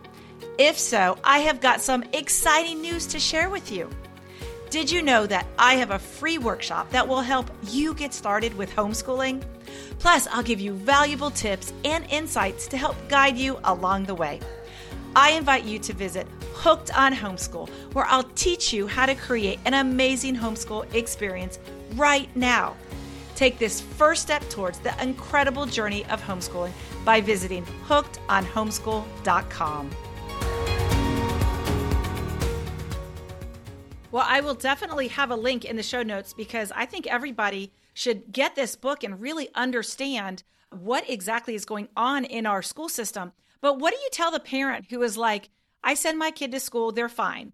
if 0.57 0.79
so, 0.79 1.17
I 1.23 1.39
have 1.39 1.61
got 1.61 1.81
some 1.81 2.03
exciting 2.13 2.81
news 2.81 3.05
to 3.07 3.19
share 3.19 3.49
with 3.49 3.71
you. 3.71 3.89
Did 4.69 4.91
you 4.91 5.01
know 5.01 5.25
that 5.27 5.47
I 5.57 5.75
have 5.75 5.91
a 5.91 5.99
free 5.99 6.37
workshop 6.37 6.89
that 6.89 7.07
will 7.07 7.21
help 7.21 7.49
you 7.69 7.93
get 7.93 8.13
started 8.13 8.53
with 8.57 8.69
homeschooling? 8.71 9.41
Plus, 9.99 10.27
I'll 10.27 10.43
give 10.43 10.59
you 10.59 10.73
valuable 10.73 11.31
tips 11.31 11.71
and 11.85 12.05
insights 12.09 12.67
to 12.67 12.77
help 12.77 12.97
guide 13.07 13.37
you 13.37 13.59
along 13.63 14.03
the 14.05 14.15
way. 14.15 14.41
I 15.15 15.31
invite 15.31 15.63
you 15.63 15.79
to 15.79 15.93
visit 15.93 16.27
Hooked 16.53 16.95
on 16.97 17.13
Homeschool, 17.13 17.69
where 17.93 18.05
I'll 18.05 18.29
teach 18.35 18.73
you 18.73 18.87
how 18.87 19.05
to 19.05 19.15
create 19.15 19.59
an 19.65 19.75
amazing 19.75 20.35
homeschool 20.35 20.93
experience 20.93 21.59
right 21.95 22.29
now. 22.35 22.75
Take 23.35 23.59
this 23.59 23.79
first 23.79 24.23
step 24.23 24.41
towards 24.49 24.79
the 24.79 24.93
incredible 25.01 25.65
journey 25.65 26.03
of 26.05 26.21
homeschooling 26.21 26.73
by 27.05 27.21
visiting 27.21 27.63
hookedonhomeschool.com. 27.87 29.91
Well, 34.09 34.25
I 34.25 34.39
will 34.39 34.53
definitely 34.53 35.09
have 35.09 35.31
a 35.31 35.35
link 35.35 35.65
in 35.65 35.75
the 35.75 35.83
show 35.83 36.01
notes 36.01 36.33
because 36.33 36.71
I 36.73 36.85
think 36.85 37.07
everybody 37.07 37.73
should 37.93 38.31
get 38.31 38.55
this 38.55 38.77
book 38.77 39.03
and 39.03 39.19
really 39.19 39.49
understand 39.53 40.43
what 40.69 41.09
exactly 41.09 41.55
is 41.55 41.65
going 41.65 41.89
on 41.95 42.23
in 42.23 42.45
our 42.45 42.61
school 42.61 42.87
system. 42.87 43.33
But 43.59 43.79
what 43.79 43.93
do 43.93 43.99
you 43.99 44.09
tell 44.11 44.31
the 44.31 44.39
parent 44.39 44.85
who 44.89 45.01
is 45.03 45.17
like, 45.17 45.49
I 45.83 45.93
send 45.93 46.17
my 46.17 46.31
kid 46.31 46.51
to 46.53 46.59
school, 46.59 46.91
they're 46.93 47.09
fine? 47.09 47.51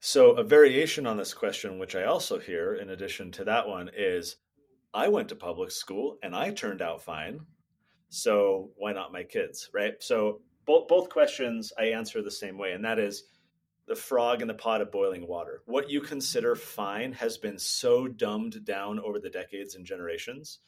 So, 0.00 0.32
a 0.32 0.44
variation 0.44 1.04
on 1.06 1.16
this 1.16 1.34
question, 1.34 1.80
which 1.80 1.96
I 1.96 2.04
also 2.04 2.38
hear 2.38 2.74
in 2.74 2.90
addition 2.90 3.32
to 3.32 3.44
that 3.44 3.66
one, 3.66 3.90
is 3.96 4.36
I 4.94 5.08
went 5.08 5.28
to 5.30 5.34
public 5.34 5.72
school 5.72 6.18
and 6.22 6.36
I 6.36 6.52
turned 6.52 6.80
out 6.80 7.02
fine. 7.02 7.40
So, 8.08 8.70
why 8.76 8.92
not 8.92 9.12
my 9.12 9.24
kids? 9.24 9.68
Right. 9.74 9.94
So, 9.98 10.42
both, 10.64 10.86
both 10.86 11.08
questions 11.08 11.72
I 11.76 11.86
answer 11.86 12.22
the 12.22 12.30
same 12.30 12.56
way, 12.56 12.72
and 12.72 12.84
that 12.84 13.00
is 13.00 13.24
the 13.88 13.96
frog 13.96 14.42
in 14.42 14.48
the 14.48 14.54
pot 14.54 14.80
of 14.80 14.92
boiling 14.92 15.26
water. 15.26 15.62
What 15.66 15.90
you 15.90 16.00
consider 16.00 16.54
fine 16.54 17.12
has 17.14 17.38
been 17.38 17.58
so 17.58 18.06
dumbed 18.06 18.64
down 18.64 19.00
over 19.00 19.18
the 19.18 19.30
decades 19.30 19.74
and 19.74 19.86
generations. 19.86 20.58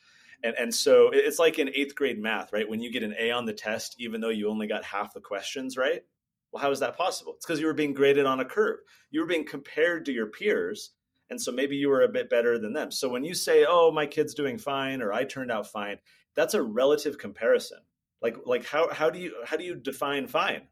And, 0.43 0.57
and 0.59 0.75
so 0.75 1.11
it's 1.13 1.39
like 1.39 1.59
in 1.59 1.71
eighth 1.75 1.95
grade 1.95 2.19
math, 2.19 2.53
right? 2.53 2.69
When 2.69 2.81
you 2.81 2.91
get 2.91 3.03
an 3.03 3.15
A 3.19 3.31
on 3.31 3.45
the 3.45 3.53
test, 3.53 3.97
even 3.99 4.21
though 4.21 4.31
you 4.31 4.49
only 4.49 4.67
got 4.67 4.85
half 4.85 5.13
the 5.13 5.21
questions 5.21 5.77
right. 5.77 6.03
Well, 6.51 6.63
how 6.63 6.71
is 6.71 6.81
that 6.81 6.97
possible? 6.97 7.35
It's 7.37 7.47
because 7.47 7.61
you 7.61 7.67
were 7.67 7.75
being 7.75 7.95
graded 7.95 8.27
on 8.27 8.41
a 8.41 8.45
curve. 8.45 8.79
You 9.11 9.21
were 9.21 9.27
being 9.27 9.47
compared 9.47 10.07
to 10.07 10.13
your 10.13 10.27
peers. 10.27 10.91
And 11.29 11.41
so 11.41 11.53
maybe 11.53 11.77
you 11.77 11.89
were 11.89 12.03
a 12.03 12.09
bit 12.09 12.29
better 12.29 12.59
than 12.59 12.73
them. 12.73 12.91
So 12.91 13.09
when 13.09 13.23
you 13.23 13.35
say, 13.35 13.67
oh, 13.69 13.93
my 13.93 14.07
kid's 14.07 14.35
doing 14.35 14.59
fine 14.59 15.01
or 15.03 15.13
I 15.13 15.25
turned 15.25 15.53
out 15.53 15.71
fine, 15.71 15.99
that's 16.35 16.55
a 16.55 16.63
relative 16.63 17.19
comparison. 17.19 17.79
Like, 18.21 18.39
like 18.47 18.67
how, 18.67 18.93
how 18.93 19.11
do 19.11 19.19
you 19.19 19.35
how 19.45 19.57
do 19.57 19.65
you 19.65 19.77
define 19.77 20.27
fine? 20.27 20.63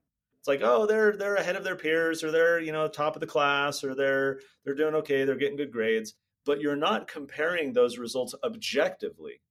It's 0.49 0.63
like 0.63 0.69
oh 0.69 0.87
they're 0.87 1.17
they're 1.17 1.37
ahead 1.37 1.57
of 1.57 1.65
their 1.65 1.77
peers 1.77 2.25
or 2.25 2.31
they're 2.31 2.61
you 2.61 2.73
know 2.73 2.89
top 2.89 3.15
of 3.15 3.21
the 3.21 3.27
class 3.27 3.85
or 3.85 3.95
they're 3.95 4.41
they're 4.65 4.75
doing 4.75 4.95
okay 4.95 5.25
they're 5.25 5.37
getting 5.37 5.57
good 5.57 5.73
grades. 5.73 6.15
But 6.47 6.61
you're 6.61 6.77
not 6.77 7.09
comparing 7.09 7.73
those 7.73 7.99
results 7.99 8.35
objectively. 8.43 9.43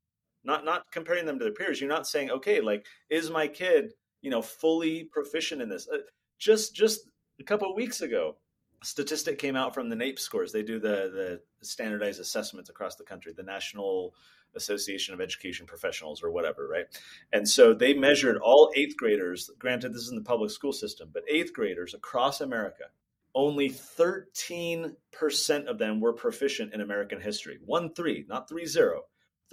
Not 0.44 0.66
not 0.66 0.84
comparing 0.92 1.26
them 1.26 1.38
to 1.38 1.46
their 1.46 1.54
peers. 1.54 1.80
You're 1.80 1.90
not 1.90 2.08
saying 2.08 2.32
okay 2.32 2.62
like 2.62 2.86
is 3.10 3.30
my 3.30 3.48
kid 3.48 3.94
you 4.22 4.32
know 4.32 4.42
fully 4.42 5.04
proficient 5.04 5.62
in 5.62 5.70
this? 5.70 5.88
Uh, 5.88 5.98
just 6.40 6.76
just 6.76 7.02
a 7.40 7.44
couple 7.44 7.70
of 7.70 7.76
weeks 7.76 8.02
ago 8.02 8.38
statistic 8.84 9.40
came 9.40 9.56
out 9.56 9.74
from 9.74 9.90
the 9.90 9.96
NAEP 9.96 10.20
scores. 10.20 10.52
They 10.52 10.64
do 10.64 10.80
the 10.80 11.40
the 11.60 11.66
standardized 11.66 12.20
assessments 12.20 12.70
across 12.70 12.96
the 12.96 13.04
country 13.04 13.34
the 13.34 13.44
national 13.44 14.16
Association 14.58 15.14
of 15.14 15.22
Education 15.22 15.66
Professionals 15.66 16.22
or 16.22 16.32
whatever, 16.32 16.68
right? 16.68 16.86
And 17.32 17.48
so 17.48 17.74
they 17.74 17.94
measured 17.94 18.38
all 18.38 18.72
eighth 18.76 18.98
graders. 18.98 19.50
Granted, 19.58 19.94
this 19.94 20.02
is 20.02 20.10
in 20.10 20.18
the 20.18 20.24
public 20.24 20.52
school 20.52 20.74
system, 20.74 21.10
but 21.14 21.24
eighth 21.30 21.54
graders 21.54 21.94
across 21.94 22.42
America, 22.42 22.86
only 23.34 23.70
13% 23.70 24.92
of 25.68 25.78
them 25.78 26.02
were 26.02 26.14
proficient 26.14 26.74
in 26.74 26.82
American 26.82 27.22
history. 27.22 27.60
One 27.64 27.94
three, 27.94 28.26
not 28.28 28.50
three 28.50 28.66
zero. 28.66 29.04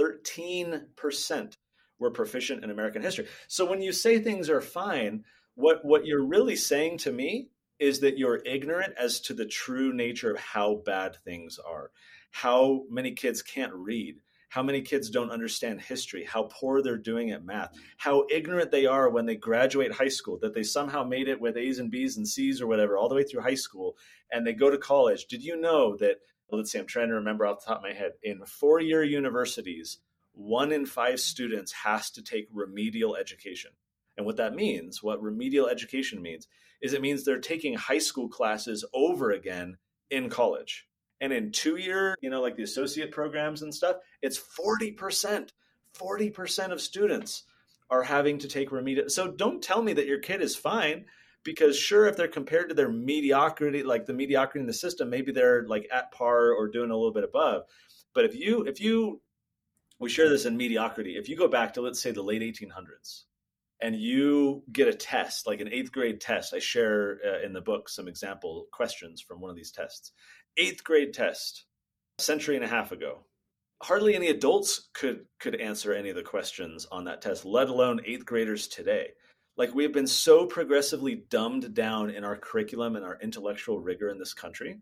13% 0.00 1.56
were 1.98 2.10
proficient 2.10 2.64
in 2.64 2.70
American 2.70 3.02
history. 3.02 3.26
So 3.46 3.64
when 3.64 3.80
you 3.80 3.92
say 3.92 4.18
things 4.18 4.50
are 4.50 4.60
fine, 4.60 5.24
what, 5.54 5.84
what 5.84 6.04
you're 6.06 6.26
really 6.26 6.56
saying 6.56 6.98
to 6.98 7.12
me 7.12 7.50
is 7.78 8.00
that 8.00 8.18
you're 8.18 8.42
ignorant 8.44 8.94
as 8.98 9.20
to 9.20 9.34
the 9.34 9.46
true 9.46 9.92
nature 9.92 10.30
of 10.30 10.40
how 10.40 10.82
bad 10.84 11.16
things 11.24 11.58
are, 11.58 11.90
how 12.30 12.84
many 12.90 13.12
kids 13.12 13.42
can't 13.42 13.72
read, 13.74 14.16
how 14.54 14.62
many 14.62 14.80
kids 14.80 15.10
don't 15.10 15.32
understand 15.32 15.80
history, 15.80 16.22
how 16.24 16.44
poor 16.44 16.80
they're 16.80 16.96
doing 16.96 17.32
at 17.32 17.44
math, 17.44 17.76
how 17.96 18.24
ignorant 18.30 18.70
they 18.70 18.86
are 18.86 19.10
when 19.10 19.26
they 19.26 19.34
graduate 19.34 19.90
high 19.90 20.06
school, 20.06 20.38
that 20.38 20.54
they 20.54 20.62
somehow 20.62 21.02
made 21.02 21.26
it 21.26 21.40
with 21.40 21.56
A's 21.56 21.80
and 21.80 21.90
B's 21.90 22.16
and 22.16 22.28
C's 22.28 22.62
or 22.62 22.68
whatever 22.68 22.96
all 22.96 23.08
the 23.08 23.16
way 23.16 23.24
through 23.24 23.42
high 23.42 23.56
school 23.56 23.96
and 24.30 24.46
they 24.46 24.52
go 24.52 24.70
to 24.70 24.78
college. 24.78 25.26
Did 25.26 25.42
you 25.42 25.60
know 25.60 25.96
that, 25.96 26.18
let's 26.52 26.70
see, 26.70 26.78
I'm 26.78 26.86
trying 26.86 27.08
to 27.08 27.14
remember 27.14 27.44
off 27.44 27.64
the 27.64 27.66
top 27.66 27.78
of 27.78 27.82
my 27.82 27.94
head, 27.94 28.12
in 28.22 28.44
four 28.44 28.78
year 28.78 29.02
universities, 29.02 29.98
one 30.34 30.70
in 30.70 30.86
five 30.86 31.18
students 31.18 31.72
has 31.72 32.12
to 32.12 32.22
take 32.22 32.46
remedial 32.52 33.16
education. 33.16 33.72
And 34.16 34.24
what 34.24 34.36
that 34.36 34.54
means, 34.54 35.02
what 35.02 35.20
remedial 35.20 35.66
education 35.66 36.22
means, 36.22 36.46
is 36.80 36.92
it 36.92 37.02
means 37.02 37.24
they're 37.24 37.40
taking 37.40 37.74
high 37.74 37.98
school 37.98 38.28
classes 38.28 38.84
over 38.94 39.32
again 39.32 39.78
in 40.10 40.30
college. 40.30 40.86
And 41.24 41.32
in 41.32 41.52
two 41.52 41.76
year, 41.76 42.14
you 42.20 42.28
know, 42.28 42.42
like 42.42 42.54
the 42.54 42.64
associate 42.64 43.10
programs 43.10 43.62
and 43.62 43.74
stuff, 43.74 43.96
it's 44.20 44.38
40%. 44.38 45.48
40% 45.98 46.70
of 46.70 46.82
students 46.82 47.44
are 47.88 48.02
having 48.02 48.40
to 48.40 48.48
take 48.48 48.70
remedial. 48.70 49.08
So 49.08 49.30
don't 49.30 49.62
tell 49.62 49.82
me 49.82 49.94
that 49.94 50.06
your 50.06 50.18
kid 50.18 50.42
is 50.42 50.54
fine 50.54 51.06
because 51.42 51.78
sure 51.78 52.04
if 52.04 52.18
they're 52.18 52.28
compared 52.28 52.68
to 52.68 52.74
their 52.74 52.90
mediocrity 52.90 53.82
like 53.82 54.04
the 54.04 54.12
mediocrity 54.12 54.60
in 54.60 54.66
the 54.66 54.72
system 54.72 55.08
maybe 55.08 55.32
they're 55.32 55.66
like 55.66 55.88
at 55.90 56.12
par 56.12 56.52
or 56.52 56.68
doing 56.68 56.90
a 56.90 56.94
little 56.94 57.12
bit 57.12 57.24
above 57.24 57.62
but 58.14 58.24
if 58.24 58.34
you 58.34 58.62
if 58.62 58.80
you 58.80 59.20
we 60.00 60.08
share 60.08 60.28
this 60.28 60.46
in 60.46 60.56
mediocrity 60.56 61.16
if 61.16 61.28
you 61.28 61.36
go 61.36 61.48
back 61.48 61.74
to 61.74 61.82
let's 61.82 62.00
say 62.00 62.10
the 62.10 62.22
late 62.22 62.42
1800s 62.42 63.24
and 63.80 63.94
you 63.94 64.62
get 64.72 64.88
a 64.88 64.94
test 64.94 65.46
like 65.46 65.60
an 65.60 65.68
eighth 65.68 65.92
grade 65.92 66.20
test 66.20 66.54
i 66.54 66.58
share 66.58 67.18
uh, 67.26 67.44
in 67.44 67.52
the 67.52 67.60
book 67.60 67.88
some 67.88 68.08
example 68.08 68.66
questions 68.72 69.20
from 69.20 69.40
one 69.40 69.50
of 69.50 69.56
these 69.56 69.70
tests 69.70 70.12
eighth 70.56 70.84
grade 70.84 71.12
test, 71.12 71.64
a 72.18 72.22
century 72.22 72.56
and 72.56 72.64
a 72.64 72.68
half 72.68 72.92
ago. 72.92 73.20
Hardly 73.82 74.14
any 74.14 74.28
adults 74.28 74.88
could 74.92 75.26
could 75.40 75.60
answer 75.60 75.92
any 75.92 76.10
of 76.10 76.16
the 76.16 76.22
questions 76.22 76.86
on 76.90 77.04
that 77.04 77.20
test, 77.20 77.44
let 77.44 77.68
alone 77.68 78.00
eighth 78.04 78.24
graders 78.24 78.68
today. 78.68 79.08
Like 79.56 79.74
we 79.74 79.82
have 79.82 79.92
been 79.92 80.06
so 80.06 80.46
progressively 80.46 81.24
dumbed 81.28 81.74
down 81.74 82.10
in 82.10 82.24
our 82.24 82.36
curriculum 82.36 82.96
and 82.96 83.04
our 83.04 83.18
intellectual 83.20 83.80
rigor 83.80 84.10
in 84.10 84.18
this 84.18 84.34
country 84.34 84.78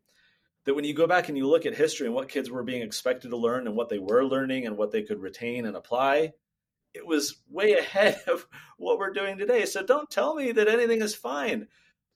that 0.65 0.75
when 0.75 0.85
you 0.85 0.95
go 0.95 1.07
back 1.07 1.29
and 1.29 1.37
you 1.37 1.49
look 1.49 1.67
at 1.67 1.75
history 1.75 2.07
and 2.07 2.15
what 2.15 2.29
kids 2.29 2.51
were 2.51 2.63
being 2.63 2.83
expected 2.83 3.31
to 3.31 3.37
learn 3.37 3.67
and 3.67 3.77
what 3.77 3.89
they 3.89 3.99
were 3.99 4.25
learning 4.25 4.67
and 4.67 4.77
what 4.77 4.91
they 4.91 5.03
could 5.03 5.21
retain 5.21 5.67
and 5.67 5.77
apply, 5.77 6.33
it 6.95 7.07
was 7.07 7.43
way 7.51 7.73
ahead 7.79 8.21
of 8.29 8.47
what 8.79 8.99
we're 8.99 9.13
doing 9.13 9.37
today. 9.37 9.65
So 9.67 9.83
don't 9.83 10.11
tell 10.11 10.35
me 10.35 10.53
that 10.53 10.69
anything 10.69 11.03
is 11.03 11.15
fine 11.15 11.67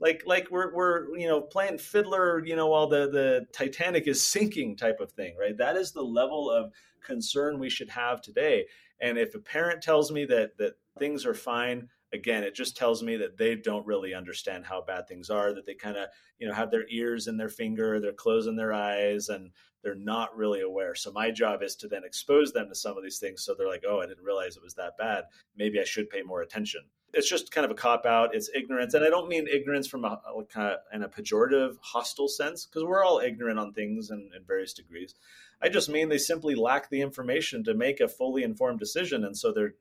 like 0.00 0.22
like 0.26 0.48
we're 0.50 0.74
we're 0.74 1.16
you 1.16 1.26
know 1.26 1.40
playing 1.40 1.78
fiddler 1.78 2.44
you 2.44 2.56
know 2.56 2.66
while 2.66 2.86
the 2.86 3.08
the 3.10 3.46
titanic 3.52 4.06
is 4.06 4.22
sinking 4.22 4.76
type 4.76 5.00
of 5.00 5.12
thing 5.12 5.36
right? 5.38 5.56
That 5.56 5.76
is 5.76 5.92
the 5.92 6.02
level 6.02 6.50
of 6.50 6.72
concern 7.04 7.58
we 7.58 7.70
should 7.70 7.90
have 7.90 8.20
today. 8.20 8.66
And 9.00 9.18
if 9.18 9.34
a 9.34 9.38
parent 9.38 9.82
tells 9.82 10.10
me 10.10 10.24
that 10.26 10.58
that 10.58 10.74
things 10.98 11.26
are 11.26 11.34
fine 11.34 11.88
again 12.12 12.42
it 12.42 12.54
just 12.54 12.76
tells 12.76 13.02
me 13.02 13.16
that 13.16 13.36
they 13.36 13.54
don't 13.54 13.86
really 13.86 14.14
understand 14.14 14.64
how 14.64 14.82
bad 14.82 15.06
things 15.06 15.30
are 15.30 15.52
that 15.52 15.66
they 15.66 15.74
kind 15.74 15.96
of 15.96 16.08
you 16.38 16.46
know 16.46 16.54
have 16.54 16.70
their 16.70 16.86
ears 16.88 17.26
in 17.26 17.36
their 17.36 17.48
finger 17.48 18.00
they're 18.00 18.12
closing 18.12 18.56
their 18.56 18.72
eyes 18.72 19.28
and 19.28 19.50
they're 19.82 19.94
not 19.94 20.36
really 20.36 20.60
aware 20.60 20.94
so 20.94 21.12
my 21.12 21.30
job 21.30 21.62
is 21.62 21.76
to 21.76 21.88
then 21.88 22.04
expose 22.04 22.52
them 22.52 22.68
to 22.68 22.74
some 22.74 22.96
of 22.96 23.02
these 23.02 23.18
things 23.18 23.44
so 23.44 23.54
they're 23.54 23.68
like 23.68 23.84
oh 23.88 24.00
i 24.00 24.06
didn't 24.06 24.24
realize 24.24 24.56
it 24.56 24.62
was 24.62 24.74
that 24.74 24.96
bad 24.98 25.24
maybe 25.56 25.80
i 25.80 25.84
should 25.84 26.10
pay 26.10 26.22
more 26.22 26.42
attention 26.42 26.82
it's 27.16 27.28
just 27.28 27.50
kind 27.50 27.64
of 27.64 27.70
a 27.70 27.74
cop 27.74 28.04
out. 28.04 28.34
It's 28.34 28.50
ignorance, 28.54 28.94
and 28.94 29.04
I 29.04 29.08
don't 29.08 29.28
mean 29.28 29.46
ignorance 29.48 29.86
from 29.86 30.04
a, 30.04 30.20
kind 30.52 30.72
of 30.72 30.78
in 30.92 31.02
a 31.02 31.08
pejorative, 31.08 31.76
hostile 31.80 32.28
sense, 32.28 32.66
because 32.66 32.84
we're 32.84 33.04
all 33.04 33.20
ignorant 33.20 33.58
on 33.58 33.72
things 33.72 34.10
in, 34.10 34.30
in 34.36 34.44
various 34.46 34.74
degrees. 34.74 35.14
I 35.62 35.68
just 35.68 35.88
mean 35.88 36.08
they 36.08 36.18
simply 36.18 36.54
lack 36.54 36.90
the 36.90 37.00
information 37.00 37.64
to 37.64 37.74
make 37.74 38.00
a 38.00 38.08
fully 38.08 38.42
informed 38.42 38.80
decision, 38.80 39.24
and 39.24 39.36
so 39.36 39.52
they're 39.52 39.74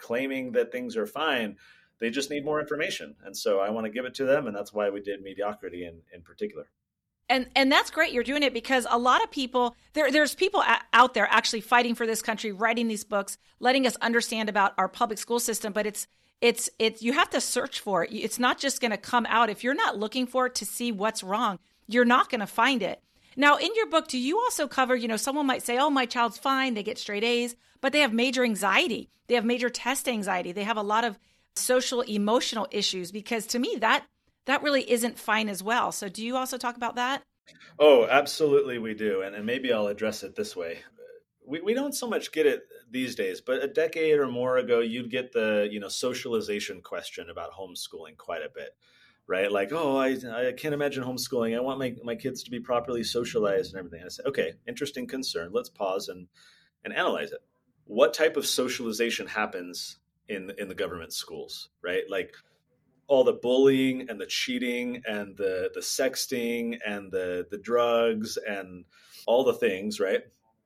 claiming 0.00 0.52
that 0.52 0.72
things 0.72 0.96
are 0.96 1.06
fine. 1.06 1.56
They 1.98 2.10
just 2.10 2.30
need 2.30 2.44
more 2.44 2.60
information, 2.60 3.14
and 3.24 3.36
so 3.36 3.60
I 3.60 3.70
want 3.70 3.84
to 3.84 3.90
give 3.90 4.04
it 4.04 4.14
to 4.14 4.24
them, 4.24 4.46
and 4.46 4.56
that's 4.56 4.72
why 4.72 4.88
we 4.90 5.00
did 5.00 5.22
mediocrity 5.22 5.84
in 5.84 6.00
in 6.12 6.22
particular. 6.22 6.66
And 7.28 7.46
and 7.54 7.70
that's 7.70 7.90
great 7.90 8.12
you're 8.12 8.24
doing 8.24 8.42
it 8.42 8.52
because 8.52 8.86
a 8.90 8.98
lot 8.98 9.22
of 9.22 9.30
people 9.30 9.76
there 9.92 10.10
there's 10.10 10.34
people 10.34 10.64
out 10.92 11.14
there 11.14 11.28
actually 11.30 11.60
fighting 11.60 11.94
for 11.94 12.06
this 12.06 12.22
country 12.22 12.50
writing 12.50 12.88
these 12.88 13.04
books 13.04 13.38
letting 13.60 13.86
us 13.86 13.94
understand 13.96 14.48
about 14.48 14.72
our 14.76 14.88
public 14.88 15.16
school 15.16 15.38
system 15.38 15.72
but 15.72 15.86
it's 15.86 16.08
it's 16.40 16.68
it's 16.80 17.02
you 17.02 17.12
have 17.12 17.30
to 17.30 17.40
search 17.40 17.78
for 17.78 18.02
it. 18.02 18.12
It's 18.12 18.40
not 18.40 18.58
just 18.58 18.80
going 18.80 18.90
to 18.90 18.96
come 18.96 19.26
out. 19.28 19.48
If 19.48 19.62
you're 19.62 19.74
not 19.74 19.96
looking 19.96 20.26
for 20.26 20.46
it 20.46 20.56
to 20.56 20.66
see 20.66 20.90
what's 20.90 21.22
wrong 21.22 21.60
you're 21.90 22.04
not 22.04 22.30
going 22.30 22.40
to 22.40 22.46
find 22.46 22.82
it 22.82 23.02
now 23.36 23.56
in 23.56 23.70
your 23.74 23.86
book 23.86 24.08
do 24.08 24.18
you 24.18 24.38
also 24.38 24.66
cover 24.66 24.96
you 24.96 25.08
know 25.08 25.16
someone 25.16 25.46
might 25.46 25.62
say 25.62 25.78
oh 25.78 25.90
my 25.90 26.06
child's 26.06 26.38
fine 26.38 26.74
they 26.74 26.82
get 26.82 26.98
straight 26.98 27.24
a's 27.24 27.56
but 27.80 27.92
they 27.92 28.00
have 28.00 28.12
major 28.12 28.44
anxiety 28.44 29.08
they 29.26 29.34
have 29.34 29.44
major 29.44 29.70
test 29.70 30.08
anxiety 30.08 30.52
they 30.52 30.64
have 30.64 30.76
a 30.76 30.82
lot 30.82 31.04
of 31.04 31.18
social 31.56 32.00
emotional 32.02 32.66
issues 32.70 33.12
because 33.12 33.46
to 33.46 33.58
me 33.58 33.76
that 33.80 34.04
that 34.46 34.62
really 34.62 34.90
isn't 34.90 35.18
fine 35.18 35.48
as 35.48 35.62
well. 35.62 35.92
So 35.92 36.08
do 36.08 36.24
you 36.24 36.36
also 36.36 36.58
talk 36.58 36.76
about 36.76 36.96
that? 36.96 37.22
Oh 37.78 38.06
absolutely 38.08 38.78
we 38.78 38.94
do 38.94 39.22
and, 39.22 39.34
and 39.34 39.46
maybe 39.46 39.72
i'll 39.72 39.88
address 39.88 40.22
it 40.22 40.36
this 40.36 40.56
way. 40.56 40.78
We, 41.46 41.60
we 41.60 41.74
don't 41.74 41.94
so 41.94 42.08
much 42.08 42.32
get 42.32 42.46
it 42.46 42.62
these 42.90 43.16
days, 43.16 43.40
but 43.40 43.62
a 43.62 43.66
decade 43.66 44.18
or 44.18 44.28
more 44.28 44.58
ago, 44.58 44.80
you'd 44.80 45.10
get 45.10 45.32
the 45.32 45.68
you 45.70 45.80
know 45.80 45.88
socialization 45.88 46.80
question 46.80 47.28
about 47.30 47.52
homeschooling 47.52 48.16
quite 48.16 48.42
a 48.42 48.50
bit, 48.54 48.76
right? 49.30 49.50
Like, 49.50 49.70
oh, 49.72 49.96
I, 49.96 50.16
I 50.48 50.52
can't 50.52 50.74
imagine 50.74 51.04
homeschooling. 51.04 51.56
I 51.56 51.60
want 51.60 51.78
my, 51.78 51.94
my 52.02 52.16
kids 52.16 52.42
to 52.42 52.50
be 52.50 52.58
properly 52.58 53.04
socialized 53.04 53.72
and 53.72 53.78
everything. 53.78 54.00
And 54.00 54.06
I 54.06 54.10
said, 54.10 54.26
okay, 54.26 54.54
interesting 54.66 55.06
concern. 55.06 55.50
Let's 55.52 55.70
pause 55.70 56.08
and 56.08 56.26
and 56.84 56.92
analyze 56.92 57.30
it. 57.30 57.40
What 57.84 58.12
type 58.12 58.36
of 58.36 58.44
socialization 58.44 59.28
happens 59.28 59.98
in 60.28 60.50
in 60.58 60.66
the 60.66 60.74
government 60.74 61.12
schools, 61.12 61.68
right? 61.80 62.02
Like 62.10 62.34
all 63.06 63.22
the 63.22 63.32
bullying 63.32 64.10
and 64.10 64.20
the 64.20 64.26
cheating 64.26 65.02
and 65.06 65.36
the 65.36 65.70
the 65.74 65.80
sexting 65.80 66.78
and 66.84 67.12
the 67.12 67.46
the 67.52 67.58
drugs 67.58 68.36
and 68.36 68.84
all 69.26 69.44
the 69.44 69.54
things, 69.54 70.00
right? 70.00 70.22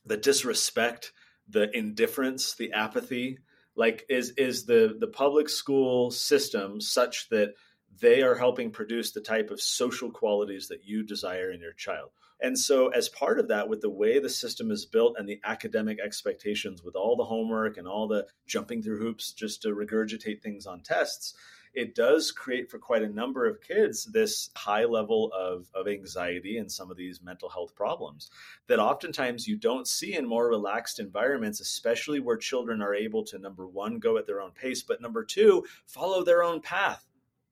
The 0.06 0.16
disrespect 0.16 1.12
the 1.48 1.70
indifference, 1.76 2.54
the 2.54 2.72
apathy? 2.72 3.38
Like 3.76 4.06
is 4.08 4.30
is 4.30 4.64
the 4.64 4.96
the 4.98 5.08
public 5.08 5.48
school 5.48 6.10
system 6.10 6.80
such 6.80 7.28
that 7.30 7.54
they 8.00 8.22
are 8.22 8.34
helping 8.34 8.70
produce 8.70 9.12
the 9.12 9.20
type 9.20 9.50
of 9.50 9.60
social 9.60 10.10
qualities 10.10 10.68
that 10.68 10.84
you 10.84 11.02
desire 11.02 11.50
in 11.50 11.60
your 11.60 11.72
child? 11.72 12.10
And 12.40 12.58
so, 12.58 12.88
as 12.88 13.08
part 13.08 13.38
of 13.38 13.48
that, 13.48 13.68
with 13.68 13.80
the 13.80 13.90
way 13.90 14.18
the 14.18 14.28
system 14.28 14.70
is 14.70 14.84
built 14.84 15.16
and 15.18 15.28
the 15.28 15.40
academic 15.44 15.98
expectations, 16.00 16.82
with 16.82 16.96
all 16.96 17.16
the 17.16 17.24
homework 17.24 17.76
and 17.76 17.86
all 17.86 18.08
the 18.08 18.26
jumping 18.46 18.82
through 18.82 18.98
hoops 18.98 19.32
just 19.32 19.62
to 19.62 19.68
regurgitate 19.68 20.42
things 20.42 20.66
on 20.66 20.80
tests, 20.80 21.34
it 21.74 21.94
does 21.94 22.30
create 22.30 22.70
for 22.70 22.78
quite 22.78 23.02
a 23.02 23.08
number 23.08 23.46
of 23.46 23.60
kids 23.60 24.04
this 24.04 24.50
high 24.54 24.84
level 24.84 25.32
of, 25.32 25.66
of 25.74 25.88
anxiety 25.88 26.58
and 26.58 26.70
some 26.70 26.90
of 26.90 26.96
these 26.96 27.22
mental 27.22 27.48
health 27.48 27.74
problems 27.74 28.30
that 28.68 28.78
oftentimes 28.78 29.48
you 29.48 29.56
don't 29.56 29.88
see 29.88 30.14
in 30.14 30.26
more 30.26 30.48
relaxed 30.48 31.00
environments, 31.00 31.60
especially 31.60 32.20
where 32.20 32.36
children 32.36 32.80
are 32.80 32.94
able 32.94 33.24
to, 33.24 33.38
number 33.38 33.66
one, 33.66 33.98
go 33.98 34.16
at 34.16 34.26
their 34.26 34.40
own 34.40 34.52
pace, 34.52 34.82
but 34.82 35.02
number 35.02 35.24
two, 35.24 35.64
follow 35.86 36.22
their 36.22 36.42
own 36.42 36.60
path. 36.60 37.04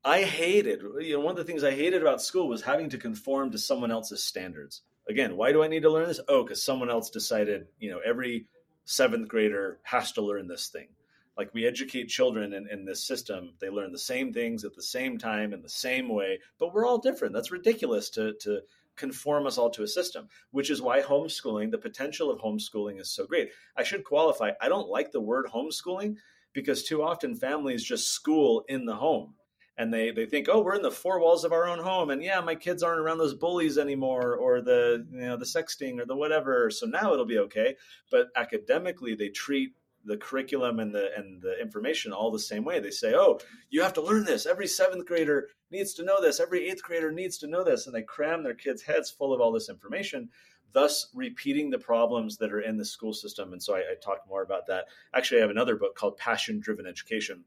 I 0.04 0.22
hated, 0.22 0.82
you 1.00 1.14
know, 1.14 1.20
one 1.20 1.32
of 1.32 1.36
the 1.36 1.44
things 1.44 1.62
I 1.62 1.70
hated 1.70 2.02
about 2.02 2.20
school 2.20 2.48
was 2.48 2.62
having 2.62 2.90
to 2.90 2.98
conform 2.98 3.52
to 3.52 3.58
someone 3.58 3.92
else's 3.92 4.24
standards. 4.24 4.82
Again, 5.08 5.36
why 5.36 5.52
do 5.52 5.62
I 5.62 5.68
need 5.68 5.82
to 5.82 5.90
learn 5.90 6.08
this? 6.08 6.20
Oh, 6.28 6.42
because 6.42 6.64
someone 6.64 6.90
else 6.90 7.08
decided, 7.08 7.68
you 7.78 7.90
know, 7.90 8.00
every 8.04 8.46
seventh 8.84 9.28
grader 9.28 9.78
has 9.84 10.10
to 10.12 10.22
learn 10.22 10.48
this 10.48 10.68
thing. 10.68 10.88
Like 11.36 11.54
we 11.54 11.66
educate 11.66 12.08
children 12.08 12.52
in, 12.52 12.68
in 12.68 12.84
this 12.84 13.06
system. 13.06 13.54
They 13.60 13.70
learn 13.70 13.92
the 13.92 13.98
same 13.98 14.32
things 14.32 14.64
at 14.64 14.74
the 14.74 14.82
same 14.82 15.18
time 15.18 15.52
in 15.52 15.62
the 15.62 15.68
same 15.68 16.08
way 16.08 16.40
but 16.58 16.74
we're 16.74 16.86
all 16.86 16.98
different. 16.98 17.32
That's 17.32 17.52
ridiculous 17.52 18.10
to 18.10 18.34
to 18.40 18.60
conform 18.96 19.46
us 19.46 19.56
all 19.56 19.70
to 19.70 19.82
a 19.84 19.88
system 19.88 20.28
which 20.50 20.68
is 20.68 20.82
why 20.82 21.00
homeschooling 21.00 21.70
the 21.70 21.78
potential 21.78 22.30
of 22.30 22.40
homeschooling 22.40 23.00
is 23.00 23.10
so 23.10 23.24
great. 23.24 23.50
I 23.76 23.82
should 23.82 24.04
qualify. 24.04 24.50
I 24.60 24.68
don't 24.68 24.88
like 24.88 25.12
the 25.12 25.20
word 25.20 25.46
homeschooling 25.46 26.16
because 26.52 26.82
too 26.82 27.02
often 27.02 27.34
families 27.34 27.82
just 27.82 28.10
school 28.10 28.64
in 28.68 28.84
the 28.84 28.96
home 28.96 29.34
and 29.78 29.92
they 29.92 30.11
they 30.11 30.26
think 30.26 30.48
oh 30.50 30.61
we're 30.61 30.74
in 30.74 30.82
the 30.82 30.90
four 30.90 31.18
walls 31.18 31.44
of 31.44 31.52
our 31.52 31.66
own 31.66 31.78
home 31.78 32.11
and 32.11 32.22
yeah 32.22 32.40
my 32.40 32.54
kids 32.54 32.82
aren't 32.82 33.00
around 33.00 33.18
those 33.18 33.35
bullies 33.35 33.78
anymore 33.78 34.37
or 34.37 34.61
the 34.61 35.06
you 35.11 35.20
know 35.20 35.37
the 35.37 35.44
sexting 35.44 36.00
or 36.00 36.04
the 36.04 36.16
whatever 36.16 36.70
so 36.70 36.87
now 36.87 37.12
it'll 37.12 37.24
be 37.24 37.38
okay 37.38 37.74
but 38.11 38.28
academically 38.37 39.14
they 39.14 39.28
treat 39.28 39.72
the 40.04 40.16
curriculum 40.16 40.80
and 40.80 40.94
the 40.94 41.11
and 41.16 41.40
the 41.42 41.61
information 41.61 42.12
all 42.12 42.30
the 42.30 42.38
same 42.38 42.64
way. 42.64 42.80
They 42.80 42.90
say, 42.90 43.14
"Oh, 43.14 43.38
you 43.70 43.82
have 43.82 43.92
to 43.94 44.02
learn 44.02 44.24
this. 44.24 44.46
Every 44.46 44.66
seventh 44.66 45.06
grader 45.06 45.48
needs 45.70 45.94
to 45.94 46.04
know 46.04 46.20
this. 46.20 46.40
Every 46.40 46.68
eighth 46.68 46.82
grader 46.82 47.12
needs 47.12 47.38
to 47.38 47.46
know 47.46 47.64
this," 47.64 47.87
and 47.87 47.94
they 47.94 48.02
cram 48.02 48.42
their 48.42 48.54
kids' 48.54 48.82
heads 48.82 49.11
full 49.11 49.32
of 49.32 49.40
all 49.40 49.52
this 49.52 49.68
information, 49.68 50.30
thus 50.72 51.08
repeating 51.14 51.70
the 51.70 51.78
problems 51.78 52.37
that 52.38 52.52
are 52.52 52.61
in 52.61 52.76
the 52.76 52.85
school 52.85 53.12
system. 53.12 53.52
And 53.52 53.62
so 53.62 53.74
I, 53.74 53.78
I 53.78 53.94
talk 54.02 54.26
more 54.28 54.42
about 54.42 54.66
that. 54.66 54.87
Actually, 55.14 55.38
I 55.38 55.42
have 55.42 55.50
another 55.50 55.76
book 55.76 55.94
called 55.94 56.16
Passion 56.16 56.61
Driven 56.61 56.87
Education, 56.87 57.44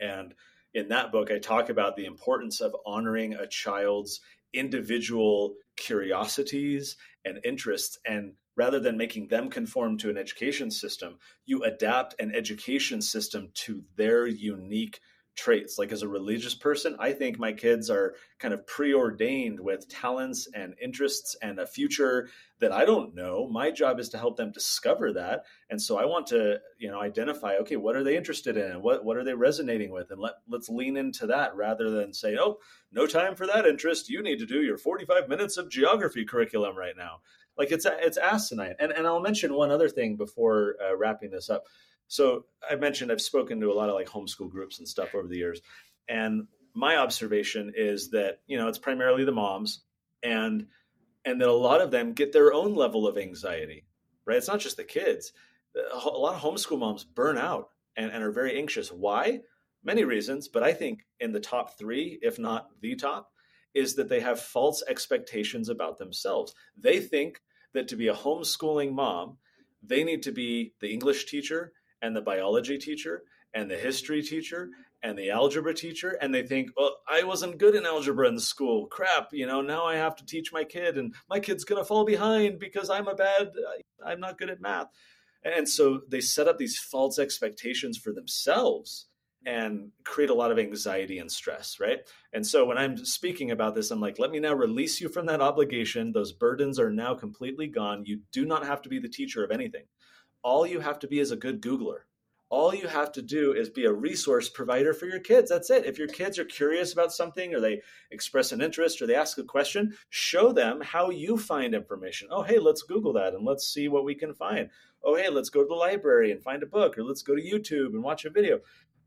and 0.00 0.34
in 0.74 0.88
that 0.88 1.12
book, 1.12 1.30
I 1.30 1.38
talk 1.38 1.68
about 1.68 1.96
the 1.96 2.04
importance 2.04 2.60
of 2.60 2.74
honoring 2.84 3.34
a 3.34 3.46
child's 3.46 4.20
individual 4.52 5.54
curiosities 5.76 6.96
and 7.24 7.40
interests 7.44 7.98
and 8.06 8.34
rather 8.56 8.78
than 8.78 8.96
making 8.96 9.26
them 9.28 9.50
conform 9.50 9.98
to 9.98 10.10
an 10.10 10.16
education 10.16 10.70
system 10.70 11.18
you 11.44 11.64
adapt 11.64 12.14
an 12.20 12.32
education 12.32 13.02
system 13.02 13.50
to 13.54 13.82
their 13.96 14.26
unique 14.26 15.00
traits. 15.34 15.78
Like 15.78 15.92
as 15.92 16.02
a 16.02 16.08
religious 16.08 16.54
person, 16.54 16.96
I 16.98 17.12
think 17.12 17.38
my 17.38 17.52
kids 17.52 17.90
are 17.90 18.14
kind 18.38 18.54
of 18.54 18.66
preordained 18.66 19.60
with 19.60 19.88
talents 19.88 20.48
and 20.54 20.74
interests 20.80 21.36
and 21.42 21.58
a 21.58 21.66
future 21.66 22.28
that 22.60 22.72
I 22.72 22.84
don't 22.84 23.14
know. 23.14 23.48
My 23.48 23.70
job 23.70 23.98
is 23.98 24.08
to 24.10 24.18
help 24.18 24.36
them 24.36 24.52
discover 24.52 25.12
that. 25.12 25.44
And 25.70 25.80
so 25.80 25.98
I 25.98 26.04
want 26.04 26.26
to, 26.28 26.58
you 26.78 26.90
know, 26.90 27.00
identify, 27.00 27.56
okay, 27.56 27.76
what 27.76 27.96
are 27.96 28.04
they 28.04 28.16
interested 28.16 28.56
in? 28.56 28.80
What 28.80 29.04
what 29.04 29.16
are 29.16 29.24
they 29.24 29.34
resonating 29.34 29.90
with? 29.90 30.10
And 30.10 30.20
let 30.20 30.34
let's 30.48 30.68
lean 30.68 30.96
into 30.96 31.26
that 31.26 31.54
rather 31.56 31.90
than 31.90 32.12
say, 32.12 32.36
oh, 32.38 32.58
no 32.92 33.06
time 33.06 33.34
for 33.34 33.46
that 33.46 33.66
interest. 33.66 34.08
You 34.08 34.22
need 34.22 34.38
to 34.38 34.46
do 34.46 34.62
your 34.62 34.78
45 34.78 35.28
minutes 35.28 35.56
of 35.56 35.70
geography 35.70 36.24
curriculum 36.24 36.76
right 36.76 36.96
now. 36.96 37.20
Like 37.58 37.72
it's 37.72 37.86
it's 37.86 38.18
asinine. 38.18 38.74
And 38.78 38.92
and 38.92 39.06
I'll 39.06 39.20
mention 39.20 39.54
one 39.54 39.70
other 39.70 39.88
thing 39.88 40.16
before 40.16 40.76
uh, 40.82 40.96
wrapping 40.96 41.30
this 41.30 41.50
up 41.50 41.64
so 42.08 42.44
I 42.68 42.76
mentioned 42.76 43.10
I've 43.10 43.20
spoken 43.20 43.60
to 43.60 43.72
a 43.72 43.74
lot 43.74 43.88
of 43.88 43.94
like 43.94 44.08
homeschool 44.08 44.50
groups 44.50 44.78
and 44.78 44.88
stuff 44.88 45.14
over 45.14 45.26
the 45.26 45.36
years. 45.36 45.60
And 46.08 46.46
my 46.74 46.96
observation 46.96 47.72
is 47.74 48.10
that, 48.10 48.40
you 48.46 48.58
know, 48.58 48.68
it's 48.68 48.78
primarily 48.78 49.24
the 49.24 49.32
moms 49.32 49.82
and 50.22 50.66
and 51.24 51.40
that 51.40 51.48
a 51.48 51.52
lot 51.52 51.80
of 51.80 51.90
them 51.90 52.12
get 52.12 52.32
their 52.32 52.52
own 52.52 52.74
level 52.74 53.06
of 53.06 53.16
anxiety, 53.16 53.86
right? 54.26 54.36
It's 54.36 54.48
not 54.48 54.60
just 54.60 54.76
the 54.76 54.84
kids. 54.84 55.32
A 55.74 56.08
lot 56.08 56.34
of 56.34 56.42
homeschool 56.42 56.78
moms 56.78 57.02
burn 57.02 57.38
out 57.38 57.70
and, 57.96 58.10
and 58.10 58.22
are 58.22 58.30
very 58.30 58.58
anxious. 58.58 58.92
Why? 58.92 59.40
Many 59.82 60.04
reasons, 60.04 60.48
but 60.48 60.62
I 60.62 60.72
think 60.72 61.06
in 61.20 61.32
the 61.32 61.40
top 61.40 61.78
three, 61.78 62.18
if 62.22 62.38
not 62.38 62.68
the 62.80 62.94
top, 62.94 63.30
is 63.74 63.94
that 63.94 64.08
they 64.08 64.20
have 64.20 64.38
false 64.38 64.82
expectations 64.86 65.68
about 65.68 65.98
themselves. 65.98 66.54
They 66.76 67.00
think 67.00 67.40
that 67.72 67.88
to 67.88 67.96
be 67.96 68.08
a 68.08 68.14
homeschooling 68.14 68.92
mom, 68.92 69.38
they 69.82 70.04
need 70.04 70.22
to 70.22 70.32
be 70.32 70.74
the 70.80 70.92
English 70.92 71.26
teacher 71.26 71.72
and 72.04 72.14
the 72.14 72.20
biology 72.20 72.76
teacher 72.76 73.22
and 73.54 73.70
the 73.70 73.76
history 73.76 74.22
teacher 74.22 74.68
and 75.02 75.18
the 75.18 75.30
algebra 75.30 75.72
teacher 75.72 76.18
and 76.20 76.34
they 76.34 76.42
think 76.42 76.70
well 76.76 76.98
i 77.08 77.22
wasn't 77.22 77.56
good 77.56 77.74
in 77.74 77.86
algebra 77.86 78.28
in 78.28 78.38
school. 78.38 78.86
Crap 78.86 79.28
you 79.32 79.46
know 79.46 79.62
now 79.62 79.86
i 79.86 79.96
have 79.96 80.14
to 80.16 80.26
teach 80.26 80.52
my 80.52 80.64
kid 80.64 80.98
and 80.98 81.14
my 81.30 81.40
kid's 81.40 81.64
going 81.64 81.80
to 81.80 81.84
fall 81.84 82.04
behind 82.04 82.58
because 82.58 82.90
i'm 82.90 83.08
a 83.08 83.14
bad 83.14 83.50
i'm 84.04 84.20
not 84.20 84.38
good 84.38 84.50
at 84.50 84.60
math. 84.60 84.88
And 85.44 85.68
so 85.68 86.00
they 86.08 86.20
set 86.20 86.48
up 86.48 86.58
these 86.58 86.78
false 86.78 87.18
expectations 87.18 87.98
for 87.98 88.12
themselves 88.12 89.08
and 89.46 89.90
create 90.04 90.30
a 90.30 90.34
lot 90.34 90.50
of 90.50 90.58
anxiety 90.58 91.18
and 91.18 91.30
stress 91.30 91.78
right? 91.80 92.00
And 92.34 92.46
so 92.46 92.66
when 92.66 92.76
i'm 92.76 93.02
speaking 93.02 93.50
about 93.50 93.74
this 93.74 93.90
i'm 93.90 94.00
like 94.00 94.18
let 94.18 94.30
me 94.30 94.40
now 94.40 94.52
release 94.52 95.00
you 95.00 95.08
from 95.08 95.24
that 95.26 95.40
obligation. 95.40 96.12
Those 96.12 96.32
burdens 96.32 96.78
are 96.78 96.90
now 96.90 97.14
completely 97.14 97.66
gone. 97.66 98.04
You 98.04 98.20
do 98.30 98.44
not 98.44 98.66
have 98.66 98.82
to 98.82 98.90
be 98.90 98.98
the 98.98 99.08
teacher 99.08 99.42
of 99.42 99.50
anything 99.50 99.84
all 100.44 100.66
you 100.66 100.78
have 100.78 101.00
to 101.00 101.08
be 101.08 101.18
is 101.18 101.32
a 101.32 101.36
good 101.36 101.60
Googler. 101.60 102.00
All 102.50 102.72
you 102.72 102.86
have 102.86 103.10
to 103.12 103.22
do 103.22 103.52
is 103.52 103.70
be 103.70 103.86
a 103.86 103.92
resource 103.92 104.48
provider 104.48 104.92
for 104.92 105.06
your 105.06 105.18
kids. 105.18 105.50
That's 105.50 105.70
it. 105.70 105.86
If 105.86 105.98
your 105.98 106.06
kids 106.06 106.38
are 106.38 106.44
curious 106.44 106.92
about 106.92 107.12
something 107.12 107.52
or 107.54 107.60
they 107.60 107.80
express 108.12 108.52
an 108.52 108.60
interest 108.60 109.02
or 109.02 109.06
they 109.06 109.16
ask 109.16 109.38
a 109.38 109.42
question, 109.42 109.96
show 110.10 110.52
them 110.52 110.80
how 110.80 111.10
you 111.10 111.36
find 111.36 111.74
information. 111.74 112.28
Oh, 112.30 112.42
hey, 112.42 112.58
let's 112.58 112.82
Google 112.82 113.14
that 113.14 113.34
and 113.34 113.44
let's 113.44 113.66
see 113.66 113.88
what 113.88 114.04
we 114.04 114.14
can 114.14 114.34
find. 114.34 114.68
Oh, 115.02 115.16
hey, 115.16 115.30
let's 115.30 115.48
go 115.48 115.62
to 115.62 115.66
the 115.68 115.74
library 115.74 116.30
and 116.30 116.42
find 116.42 116.62
a 116.62 116.66
book 116.66 116.96
or 116.96 117.02
let's 117.02 117.22
go 117.22 117.34
to 117.34 117.42
YouTube 117.42 117.94
and 117.94 118.04
watch 118.04 118.24
a 118.24 118.30
video. 118.30 118.60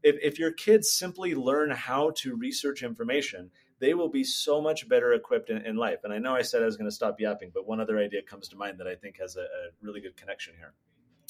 If, 0.04 0.18
if 0.22 0.40
your 0.40 0.52
kids 0.52 0.92
simply 0.92 1.34
learn 1.36 1.70
how 1.72 2.12
to 2.18 2.36
research 2.36 2.84
information, 2.84 3.52
they 3.80 3.94
will 3.94 4.10
be 4.10 4.24
so 4.24 4.60
much 4.60 4.90
better 4.90 5.14
equipped 5.14 5.52
in, 5.52 5.58
in 5.60 5.78
life. 5.78 6.00
And 6.04 6.12
I 6.12 6.18
know 6.18 6.36
I 6.36 6.42
said 6.42 6.64
I 6.64 6.66
was 6.66 6.78
going 6.78 6.90
to 6.90 6.96
stop 6.96 7.20
yapping, 7.20 7.52
but 7.54 7.68
one 7.68 7.80
other 7.80 8.00
idea 8.00 8.24
comes 8.24 8.50
to 8.50 8.58
mind 8.58 8.80
that 8.80 8.88
I 8.88 8.96
think 8.96 9.20
has 9.20 9.38
a, 9.38 9.42
a 9.42 9.70
really 9.82 10.02
good 10.02 10.18
connection 10.18 10.56
here. 10.58 10.74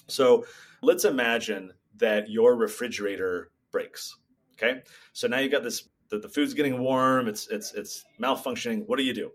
So 0.07 0.45
let's 0.81 1.05
imagine 1.05 1.73
that 1.97 2.29
your 2.29 2.55
refrigerator 2.55 3.51
breaks. 3.71 4.15
Okay. 4.53 4.81
So 5.13 5.27
now 5.27 5.39
you've 5.39 5.51
got 5.51 5.63
this 5.63 5.87
the, 6.09 6.19
the 6.19 6.29
food's 6.29 6.53
getting 6.53 6.79
warm, 6.79 7.27
it's 7.27 7.47
it's 7.47 7.73
it's 7.73 8.05
malfunctioning. 8.19 8.83
What 8.87 8.97
do 8.97 9.03
you 9.03 9.13
do? 9.13 9.31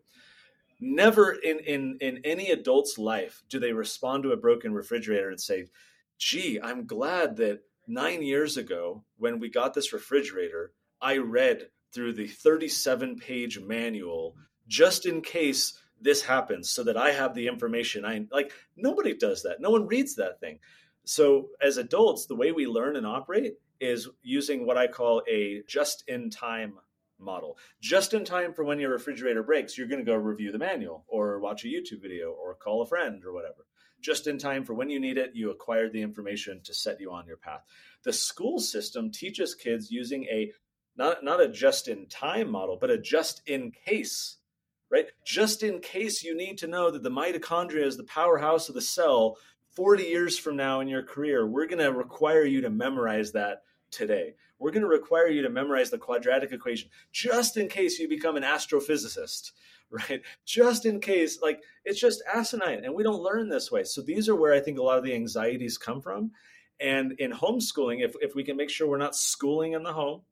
Never 0.81 1.33
in, 1.33 1.61
in 1.61 1.99
in 2.01 2.21
any 2.25 2.51
adult's 2.51 2.99
life 2.99 3.43
do 3.49 3.61
they 3.61 3.73
respond 3.73 4.23
to 4.25 4.33
a 4.33 4.37
broken 4.37 4.73
refrigerator 4.73 5.31
and 5.31 5.41
say, 5.41 5.67
gee, 6.19 6.59
I'm 6.61 6.87
glad 6.87 7.37
that 7.37 7.61
nine 7.87 8.23
years 8.23 8.57
ago 8.57 9.05
when 9.19 9.39
we 9.39 9.51
got 9.51 9.75
this 9.75 9.93
refrigerator, 9.93 10.73
I 11.01 11.19
read 11.19 11.69
through 11.93 12.15
the 12.15 12.27
37 12.27 13.17
page 13.17 13.61
manual 13.61 14.35
just 14.67 15.05
in 15.05 15.21
case 15.21 15.79
this 16.03 16.23
happens 16.23 16.71
so 16.71 16.85
that 16.85 16.97
I 16.97 17.12
have 17.12 17.35
the 17.35 17.49
information. 17.49 18.05
I 18.05 18.27
like 18.31 18.53
nobody 18.77 19.15
does 19.15 19.43
that. 19.43 19.61
No 19.61 19.71
one 19.71 19.87
reads 19.87 20.17
that 20.17 20.41
thing. 20.41 20.59
So 21.05 21.49
as 21.61 21.77
adults, 21.77 22.27
the 22.27 22.37
way 22.37 22.53
we 22.53 22.67
learn 22.67 22.97
and 22.97 23.07
operate 23.07 23.55
is 23.81 24.09
using 24.23 24.67
what 24.67 24.79
I 24.79 24.87
call 24.87 25.23
a 25.29 25.62
just 25.67 26.05
in 26.07 26.31
time 26.31 26.75
model. 27.19 27.59
Just 27.81 28.15
in 28.15 28.25
time 28.25 28.53
for 28.53 28.65
when 28.65 28.79
your 28.79 28.91
refrigerator 28.91 29.43
breaks, 29.43 29.77
you're 29.77 29.88
going 29.88 30.05
to 30.05 30.11
go 30.11 30.17
review 30.17 30.53
the 30.53 30.59
manual 30.59 31.05
or 31.09 31.41
watch 31.41 31.65
a 31.65 31.69
YouTube 31.69 32.03
video 32.03 32.31
or 32.31 32.55
call 32.55 32.83
a 32.83 32.87
friend 32.87 33.25
or 33.25 33.33
whatever. 33.33 33.67
Just 34.01 34.27
in 34.27 34.38
time 34.38 34.65
for 34.65 34.75
when 34.75 34.91
you 34.91 34.99
need 34.99 35.17
it, 35.17 35.31
you 35.35 35.51
acquired 35.51 35.93
the 35.93 36.03
information 36.03 36.61
to 36.65 36.75
set 36.75 37.01
you 37.01 37.12
on 37.12 37.27
your 37.27 37.37
path. 37.37 37.62
The 38.03 38.12
school 38.12 38.59
system 38.59 39.12
teaches 39.12 39.55
kids 39.55 39.91
using 39.91 40.25
a 40.25 40.53
not, 40.97 41.25
not 41.25 41.41
a 41.41 41.49
just 41.49 41.88
in 41.88 42.07
time 42.07 42.51
model, 42.51 42.77
but 42.81 42.91
a 42.91 42.99
just 42.99 43.43
in 43.47 43.73
case 43.87 44.38
right? 44.93 45.07
Just 45.25 45.63
in 45.63 45.81
case 45.81 46.23
you 46.23 46.37
need 46.37 46.59
to 46.59 46.67
know 46.67 46.91
that 46.91 47.03
the 47.03 47.11
mitochondria 47.11 47.85
is 47.85 47.97
the 47.97 48.05
powerhouse 48.05 48.69
of 48.69 48.75
the 48.75 48.83
cell 48.83 49.39
40 49.75 50.05
years 50.05 50.39
from 50.39 50.55
now 50.57 50.81
in 50.81 50.89
your 50.89 51.03
career, 51.03 51.47
we're 51.47 51.67
going 51.67 51.79
to 51.79 51.91
require 51.91 52.45
you 52.45 52.61
to 52.61 52.69
memorize 52.69 53.33
that 53.33 53.63
today. 53.91 54.35
We're 54.59 54.71
going 54.71 54.83
to 54.83 54.89
require 54.89 55.29
you 55.29 55.43
to 55.43 55.49
memorize 55.49 55.91
the 55.91 55.99
quadratic 55.99 56.53
equation 56.53 56.91
just 57.11 57.57
in 57.57 57.69
case 57.69 57.99
you 57.99 58.07
become 58.07 58.37
an 58.37 58.43
astrophysicist, 58.43 59.53
right? 59.91 60.21
Just 60.45 60.85
in 60.85 61.01
case, 61.01 61.41
like 61.41 61.63
it's 61.87 61.99
just 61.99 62.23
asinine. 62.33 62.85
And 62.85 62.95
we 62.95 63.03
don't 63.03 63.23
learn 63.23 63.49
this 63.49 63.73
way. 63.73 63.85
So 63.85 64.03
these 64.03 64.29
are 64.29 64.37
where 64.37 64.53
I 64.53 64.61
think 64.61 64.79
a 64.79 64.83
lot 64.83 64.99
of 64.99 65.05
the 65.05 65.15
anxieties 65.15 65.79
come 65.79 66.03
from. 66.03 66.33
And 66.81 67.13
in 67.13 67.33
homeschooling, 67.33 68.05
if, 68.05 68.15
if 68.21 68.35
we 68.35 68.45
can 68.45 68.57
make 68.57 68.69
sure 68.69 68.87
we're 68.87 68.99
not 68.99 69.17
schooling 69.17 69.73
in 69.73 69.83
the 69.83 69.93
home, 69.93 70.23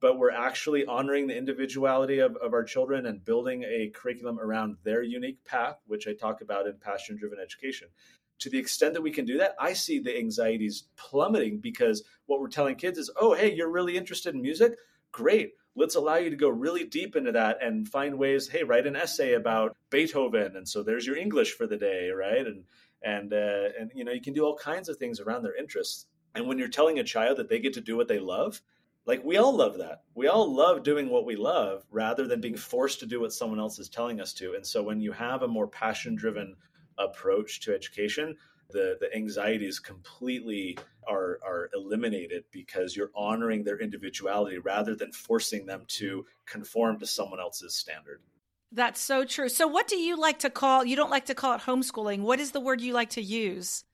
but 0.00 0.18
we're 0.18 0.30
actually 0.30 0.86
honoring 0.86 1.26
the 1.26 1.36
individuality 1.36 2.20
of, 2.20 2.36
of 2.36 2.52
our 2.52 2.64
children 2.64 3.06
and 3.06 3.24
building 3.24 3.64
a 3.64 3.90
curriculum 3.94 4.38
around 4.38 4.76
their 4.84 5.02
unique 5.02 5.44
path, 5.44 5.78
which 5.86 6.06
I 6.06 6.14
talk 6.14 6.40
about 6.40 6.66
in 6.66 6.74
passion 6.78 7.16
driven 7.16 7.38
education. 7.40 7.88
To 8.40 8.50
the 8.50 8.58
extent 8.58 8.94
that 8.94 9.02
we 9.02 9.10
can 9.10 9.24
do 9.24 9.38
that, 9.38 9.56
I 9.58 9.72
see 9.72 9.98
the 9.98 10.16
anxieties 10.16 10.84
plummeting 10.96 11.58
because 11.58 12.04
what 12.26 12.40
we're 12.40 12.48
telling 12.48 12.76
kids 12.76 12.98
is, 12.98 13.10
oh, 13.20 13.34
hey, 13.34 13.52
you're 13.52 13.70
really 13.70 13.96
interested 13.96 14.34
in 14.34 14.42
music? 14.42 14.74
Great. 15.10 15.52
Let's 15.74 15.96
allow 15.96 16.16
you 16.16 16.30
to 16.30 16.36
go 16.36 16.48
really 16.48 16.84
deep 16.84 17.16
into 17.16 17.32
that 17.32 17.58
and 17.60 17.88
find 17.88 18.18
ways, 18.18 18.48
hey, 18.48 18.62
write 18.62 18.86
an 18.86 18.96
essay 18.96 19.34
about 19.34 19.76
Beethoven. 19.90 20.56
And 20.56 20.68
so 20.68 20.82
there's 20.82 21.06
your 21.06 21.16
English 21.16 21.54
for 21.54 21.66
the 21.66 21.76
day, 21.76 22.10
right? 22.10 22.46
And 22.46 22.64
and 23.02 23.32
uh, 23.32 23.68
and 23.78 23.90
you 23.94 24.04
know, 24.04 24.12
you 24.12 24.20
can 24.20 24.34
do 24.34 24.44
all 24.44 24.56
kinds 24.56 24.88
of 24.88 24.96
things 24.96 25.20
around 25.20 25.42
their 25.42 25.56
interests. 25.56 26.06
And 26.34 26.46
when 26.46 26.58
you're 26.58 26.68
telling 26.68 26.98
a 26.98 27.04
child 27.04 27.38
that 27.38 27.48
they 27.48 27.58
get 27.58 27.74
to 27.74 27.80
do 27.80 27.96
what 27.96 28.08
they 28.08 28.18
love, 28.18 28.60
like 29.08 29.24
we 29.24 29.38
all 29.38 29.56
love 29.56 29.78
that. 29.78 30.02
We 30.14 30.28
all 30.28 30.54
love 30.54 30.82
doing 30.82 31.08
what 31.08 31.24
we 31.24 31.34
love 31.34 31.84
rather 31.90 32.26
than 32.26 32.42
being 32.42 32.58
forced 32.58 33.00
to 33.00 33.06
do 33.06 33.20
what 33.22 33.32
someone 33.32 33.58
else 33.58 33.78
is 33.78 33.88
telling 33.88 34.20
us 34.20 34.34
to. 34.34 34.52
And 34.52 34.64
so 34.64 34.82
when 34.82 35.00
you 35.00 35.12
have 35.12 35.42
a 35.42 35.48
more 35.48 35.66
passion 35.66 36.14
driven 36.14 36.54
approach 36.98 37.60
to 37.60 37.74
education, 37.74 38.36
the, 38.70 38.98
the 39.00 39.12
anxieties 39.16 39.78
completely 39.78 40.76
are, 41.08 41.40
are 41.42 41.70
eliminated 41.72 42.44
because 42.50 42.94
you're 42.94 43.10
honoring 43.16 43.64
their 43.64 43.80
individuality 43.80 44.58
rather 44.58 44.94
than 44.94 45.10
forcing 45.10 45.64
them 45.64 45.84
to 45.88 46.26
conform 46.44 46.98
to 46.98 47.06
someone 47.06 47.40
else's 47.40 47.74
standard. 47.74 48.20
That's 48.72 49.00
so 49.00 49.24
true. 49.24 49.48
So, 49.48 49.66
what 49.66 49.88
do 49.88 49.96
you 49.96 50.20
like 50.20 50.40
to 50.40 50.50
call? 50.50 50.84
You 50.84 50.96
don't 50.96 51.08
like 51.08 51.24
to 51.26 51.34
call 51.34 51.54
it 51.54 51.62
homeschooling. 51.62 52.20
What 52.20 52.40
is 52.40 52.50
the 52.50 52.60
word 52.60 52.82
you 52.82 52.92
like 52.92 53.08
to 53.10 53.22
use? 53.22 53.84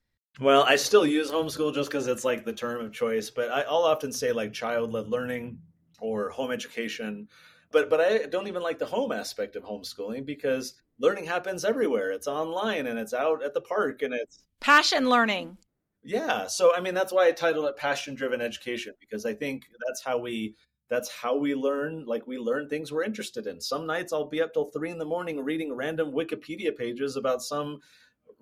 Well, 0.40 0.64
I 0.64 0.77
still 0.77 1.07
use 1.07 1.31
homeschool 1.31 1.75
just 1.75 1.90
because 1.90 2.09
it's 2.09 2.25
like 2.25 2.44
the 2.44 2.53
term 2.53 2.85
of 2.85 2.92
choice, 2.92 3.31
but 3.31 3.51
I, 3.51 3.64
will 3.70 3.85
often 3.85 4.12
say 4.12 4.33
like 4.33 4.53
child 4.53 4.92
led 4.92 5.07
learning 5.07 5.59
or 6.01 6.31
home 6.31 6.51
education. 6.51 7.29
But 7.70 7.88
but 7.88 8.01
I 8.01 8.27
don't 8.27 8.49
even 8.49 8.62
like 8.62 8.79
the 8.79 8.87
home 8.87 9.12
aspect 9.12 9.55
of 9.55 9.64
homeschooling 9.64 10.27
because 10.27 10.75
learning 10.99 11.25
happens 11.25 11.64
everywhere. 11.64 12.11
It's 12.11 12.27
online 12.27 12.87
and 12.87 12.99
it's 12.99 13.14
out 13.14 13.44
at 13.44 13.55
the 13.55 13.61
park 13.61 14.03
and 14.03 14.12
it's 14.12 14.44
passion 14.61 15.09
learning. 15.09 15.57
Yeah. 16.03 16.49
So 16.49 16.75
I 16.75 16.81
mean 16.81 16.94
that's 16.94 17.12
why 17.12 17.27
I 17.29 17.33
title 17.33 17.66
it 17.66 17.77
passion 17.77 18.14
driven 18.14 18.40
education 18.40 18.94
because 19.01 19.25
I 19.25 19.35
think 19.35 19.66
that's 19.87 20.03
how 20.03 20.18
we 20.18 20.57
that's 20.90 21.11
how 21.11 21.37
we 21.37 21.55
learn 21.55 22.05
like 22.07 22.27
we 22.27 22.38
learn 22.38 22.68
things 22.68 22.92
we're 22.92 23.03
interested 23.05 23.47
in 23.47 23.61
some 23.61 23.87
nights 23.87 24.12
i'll 24.12 24.29
be 24.29 24.42
up 24.42 24.53
till 24.53 24.70
three 24.70 24.90
in 24.90 24.99
the 24.99 25.05
morning 25.05 25.42
reading 25.42 25.73
random 25.75 26.12
wikipedia 26.12 26.77
pages 26.77 27.16
about 27.16 27.42
some 27.42 27.81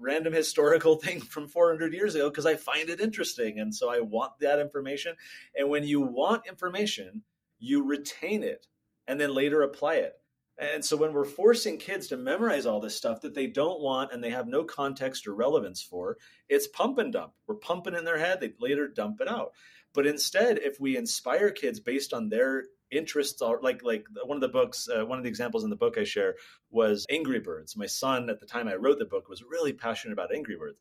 random 0.03 0.33
historical 0.33 0.97
thing 1.03 1.21
from 1.21 1.49
400 1.49 1.93
years 1.93 2.15
ago 2.15 2.29
because 2.29 2.47
I 2.47 2.57
find 2.57 2.89
it 2.89 3.01
interesting. 3.01 3.59
And 3.59 3.75
so 3.75 3.91
I 3.91 4.01
want 4.01 4.33
that 4.41 4.59
information. 4.59 5.15
And 5.57 5.69
when 5.69 5.85
you 5.85 6.01
want 6.01 6.47
information, 6.47 7.23
you 7.59 7.85
retain 7.85 8.43
it 8.43 8.67
and 9.07 9.21
then 9.21 9.35
later 9.35 9.63
apply 9.63 9.97
it. 9.97 10.15
And 10.59 10.85
so 10.85 10.97
when 10.97 11.13
we're 11.13 11.25
forcing 11.25 11.79
kids 11.79 12.09
to 12.09 12.17
memorize 12.17 12.67
all 12.67 12.81
this 12.81 12.97
stuff 12.97 13.23
that 13.23 13.35
they 13.35 13.47
don't 13.47 13.81
want 13.81 14.13
and 14.13 14.23
they 14.23 14.31
have 14.31 14.47
no 14.47 14.65
context 14.65 15.27
or 15.27 15.35
relevance 15.35 15.83
for, 15.83 16.19
it's 16.49 16.69
pump 16.69 16.99
and 16.99 17.13
dump. 17.13 17.33
We're 17.47 17.55
pumping 17.55 17.95
in 17.95 18.05
their 18.05 18.19
head, 18.19 18.41
they 18.41 18.53
later 18.61 18.87
dump 18.87 19.21
it 19.21 19.29
out. 19.29 19.53
But 19.95 20.07
instead, 20.07 20.59
if 20.59 20.79
we 20.79 20.97
inspire 20.97 21.51
kids 21.51 21.81
based 21.81 22.13
on 22.13 22.29
their 22.29 22.65
interests 22.93 23.43
are 23.43 23.59
like 23.63 23.83
like 23.83 24.07
one 24.25 24.37
of 24.37 24.41
the 24.41 24.49
books 24.49 24.89
uh, 24.89 25.05
one 25.05 25.19
of 25.19 25.25
the 25.25 25.29
examples 25.29 25.65
in 25.65 25.71
the 25.71 25.77
book 25.77 25.97
i 25.99 26.05
share 26.05 26.35
was 26.71 27.07
angry 27.11 27.41
birds. 27.41 27.77
My 27.77 27.87
son 27.87 28.31
at 28.31 28.39
the 28.39 28.47
time 28.47 28.69
i 28.69 28.75
wrote 28.75 28.99
the 28.99 29.05
book 29.05 29.29
was 29.29 29.43
really 29.43 29.73
passionate 29.73 30.13
about 30.13 30.35
angry 30.35 30.57
birds. 30.57 30.79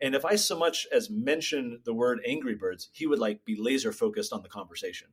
And 0.00 0.14
if 0.14 0.24
i 0.24 0.36
so 0.36 0.58
much 0.58 0.86
as 0.92 1.08
mention 1.08 1.80
the 1.84 1.94
word 1.94 2.20
angry 2.26 2.54
birds 2.54 2.90
he 2.92 3.06
would 3.06 3.18
like 3.18 3.44
be 3.44 3.56
laser 3.56 3.92
focused 3.92 4.32
on 4.32 4.42
the 4.42 4.48
conversation. 4.48 5.08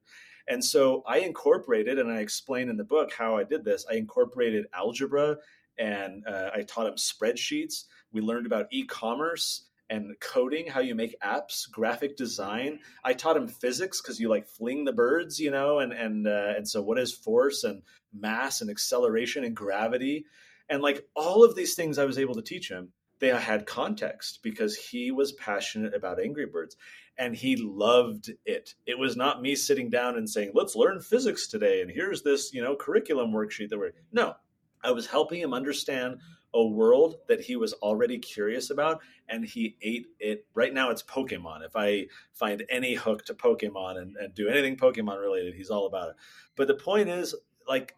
And 0.48 0.64
so 0.64 1.04
i 1.08 1.20
incorporated 1.20 2.00
and 2.00 2.12
i 2.12 2.20
explain 2.20 2.70
in 2.70 2.78
the 2.78 2.84
book 2.84 3.14
how 3.14 3.38
i 3.38 3.44
did 3.44 3.64
this. 3.64 3.86
I 3.90 3.96
incorporated 3.96 4.66
algebra 4.74 5.38
and 5.78 6.26
uh, 6.28 6.50
i 6.54 6.64
taught 6.64 6.88
him 6.88 6.96
spreadsheets. 6.96 7.86
We 8.12 8.22
learned 8.22 8.48
about 8.48 8.68
e-commerce 8.72 9.69
and 9.90 10.20
coding, 10.20 10.68
how 10.68 10.82
you 10.82 10.96
make 10.96 11.20
apps, 11.22 11.70
graphic 11.70 12.16
design. 12.16 12.80
I 13.04 13.14
taught 13.14 13.38
him 13.38 13.48
physics 13.48 14.02
because 14.02 14.20
you 14.20 14.30
like 14.30 14.48
fling 14.48 14.86
the 14.86 14.94
birds, 14.94 15.40
you 15.40 15.52
know, 15.52 15.80
and 15.80 15.94
and 15.94 16.28
uh, 16.28 16.54
and 16.56 16.68
so 16.68 16.82
what 16.82 17.00
is 17.00 17.14
force 17.14 17.64
and 17.64 17.82
mass 18.14 18.62
and 18.62 18.70
acceleration 18.70 19.44
and 19.44 19.56
gravity, 19.56 20.26
and 20.70 20.82
like 20.82 21.08
all 21.16 21.44
of 21.44 21.56
these 21.56 21.76
things 21.76 21.98
I 21.98 22.06
was 22.06 22.18
able 22.18 22.36
to 22.36 22.42
teach 22.42 22.70
him. 22.70 22.90
They 23.20 23.28
had 23.28 23.66
context 23.66 24.40
because 24.44 24.78
he 24.78 25.12
was 25.12 25.34
passionate 25.34 25.94
about 25.94 26.22
Angry 26.22 26.46
Birds 26.46 26.78
and 27.20 27.36
he 27.36 27.58
loved 27.58 28.32
it. 28.46 28.76
It 28.86 28.98
was 28.98 29.18
not 29.18 29.42
me 29.42 29.54
sitting 29.56 29.90
down 29.90 30.18
and 30.18 30.28
saying, 30.28 30.52
"Let's 30.54 30.76
learn 30.76 31.02
physics 31.02 31.48
today," 31.48 31.82
and 31.82 31.92
here's 31.92 32.24
this, 32.24 32.54
you 32.54 32.64
know, 32.64 32.78
curriculum 32.78 33.32
worksheet 33.32 33.70
that 33.70 33.78
we're 33.78 33.92
no. 34.12 34.36
I 34.82 34.92
was 34.92 35.08
helping 35.08 35.42
him 35.42 35.54
understand 35.54 36.22
a 36.54 36.66
world 36.66 37.18
that 37.28 37.42
he 37.42 37.56
was 37.56 37.74
already 37.74 38.18
curious 38.18 38.70
about 38.70 39.02
and 39.28 39.46
he 39.46 39.76
ate 39.82 40.08
it. 40.20 40.46
Right 40.54 40.74
now 40.74 40.90
it's 40.90 41.04
pokemon. 41.04 41.66
If 41.66 41.76
i 41.76 42.08
find 42.34 42.64
any 42.70 42.96
hook 42.96 43.26
to 43.26 43.34
pokemon 43.34 43.98
and, 43.98 44.16
and 44.18 44.34
do 44.34 44.48
anything 44.48 44.78
pokemon 44.78 45.22
related 45.22 45.54
he's 45.54 45.70
all 45.70 45.86
about 45.86 46.10
it. 46.10 46.16
But 46.56 46.68
the 46.68 46.76
point 46.76 47.10
is 47.10 47.36
like 47.68 47.96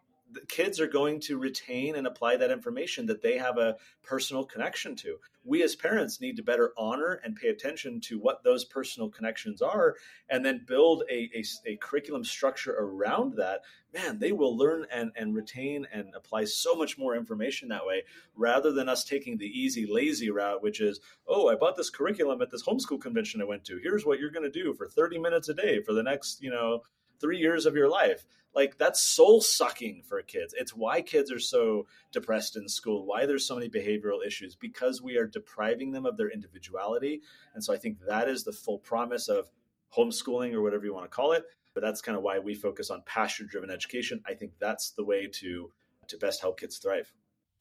kids 0.48 0.80
are 0.80 0.88
going 0.88 1.20
to 1.22 1.38
retain 1.38 1.96
and 1.96 2.08
apply 2.08 2.38
that 2.38 2.52
information 2.52 3.06
that 3.08 3.22
they 3.22 3.38
have 3.38 3.58
a 3.58 3.78
personal 4.04 4.46
connection 4.46 4.96
to. 4.98 5.18
We 5.44 5.64
as 5.64 5.76
parents 5.76 6.22
need 6.22 6.36
to 6.38 6.44
better 6.44 6.72
honor 6.78 7.20
and 7.24 7.36
pay 7.36 7.48
attention 7.48 8.00
to 8.02 8.20
what 8.20 8.44
those 8.44 8.64
personal 8.64 9.10
connections 9.10 9.62
are 9.62 9.96
and 10.30 10.46
then 10.46 10.66
build 10.68 11.04
a, 11.10 11.30
a, 11.36 11.44
a 11.66 11.76
curriculum 11.78 12.24
structure 12.24 12.76
around 12.78 13.36
that. 13.38 13.62
Man, 13.94 14.20
they 14.20 14.32
will 14.32 14.56
learn 14.56 14.86
and, 14.92 15.12
and 15.16 15.36
retain 15.36 15.88
and 15.92 16.14
apply 16.16 16.46
so 16.46 16.76
much 16.76 16.98
more 16.98 17.16
information 17.16 17.70
that 17.70 17.86
way 17.86 18.04
rather 18.36 18.72
than 18.72 18.88
us 18.88 19.04
taking 19.04 19.38
the 19.38 19.48
easy, 19.48 19.86
lazy 19.86 20.30
route, 20.30 20.62
which 20.62 20.80
is, 20.80 21.00
oh, 21.28 21.50
I 21.50 21.56
bought 21.56 21.76
this 21.76 21.90
curriculum 21.90 22.42
at 22.42 22.52
this 22.52 22.64
homeschool 22.64 23.02
convention 23.02 23.42
I 23.42 23.46
went 23.46 23.66
to. 23.66 23.80
Here's 23.82 24.06
what 24.06 24.20
you're 24.20 24.32
going 24.32 24.50
to 24.50 24.64
do 24.64 24.74
for 24.74 24.88
30 24.88 25.18
minutes 25.18 25.50
a 25.50 25.54
day 25.54 25.82
for 25.82 25.94
the 25.94 26.04
next, 26.04 26.42
you 26.42 26.52
know, 26.52 26.84
three 27.22 27.38
years 27.38 27.66
of 27.66 27.76
your 27.76 27.90
life. 27.90 28.26
Like 28.54 28.78
that's 28.78 29.02
soul 29.02 29.40
sucking 29.40 30.04
for 30.06 30.22
kids. 30.22 30.54
It's 30.58 30.76
why 30.76 31.02
kids 31.02 31.32
are 31.32 31.40
so 31.40 31.88
depressed 32.12 32.58
in 32.58 32.68
school 32.68 33.06
why 33.06 33.26
there's 33.26 33.46
so 33.46 33.56
many 33.56 33.70
behavioral 33.70 34.26
issues 34.26 34.56
because 34.56 35.02
we 35.02 35.16
are 35.18 35.26
depriving 35.26 35.92
them 35.92 36.06
of 36.06 36.18
their 36.18 36.30
individuality. 36.30 37.22
And 37.54 37.64
so 37.64 37.74
i 37.74 37.78
think 37.78 38.00
that 38.08 38.28
is 38.28 38.44
the 38.44 38.52
full 38.52 38.80
promise 38.80 39.30
of 39.30 39.50
homeschooling 39.96 40.54
or 40.54 40.62
whatever 40.62 40.86
you 40.86 40.94
want 40.94 41.06
to 41.06 41.16
call 41.16 41.32
it. 41.32 41.44
But 41.74 41.82
that's 41.82 42.02
kind 42.02 42.18
of 42.18 42.24
why 42.24 42.40
we 42.40 42.54
focus 42.54 42.90
on 42.90 43.04
passion 43.06 43.48
driven 43.50 43.70
education. 43.70 44.22
I 44.28 44.34
think 44.34 44.52
that's 44.60 44.92
the 44.92 45.06
way 45.06 45.28
to 45.36 45.72
to 46.08 46.18
best 46.18 46.42
help 46.42 46.60
kids 46.60 46.78
thrive. 46.78 47.14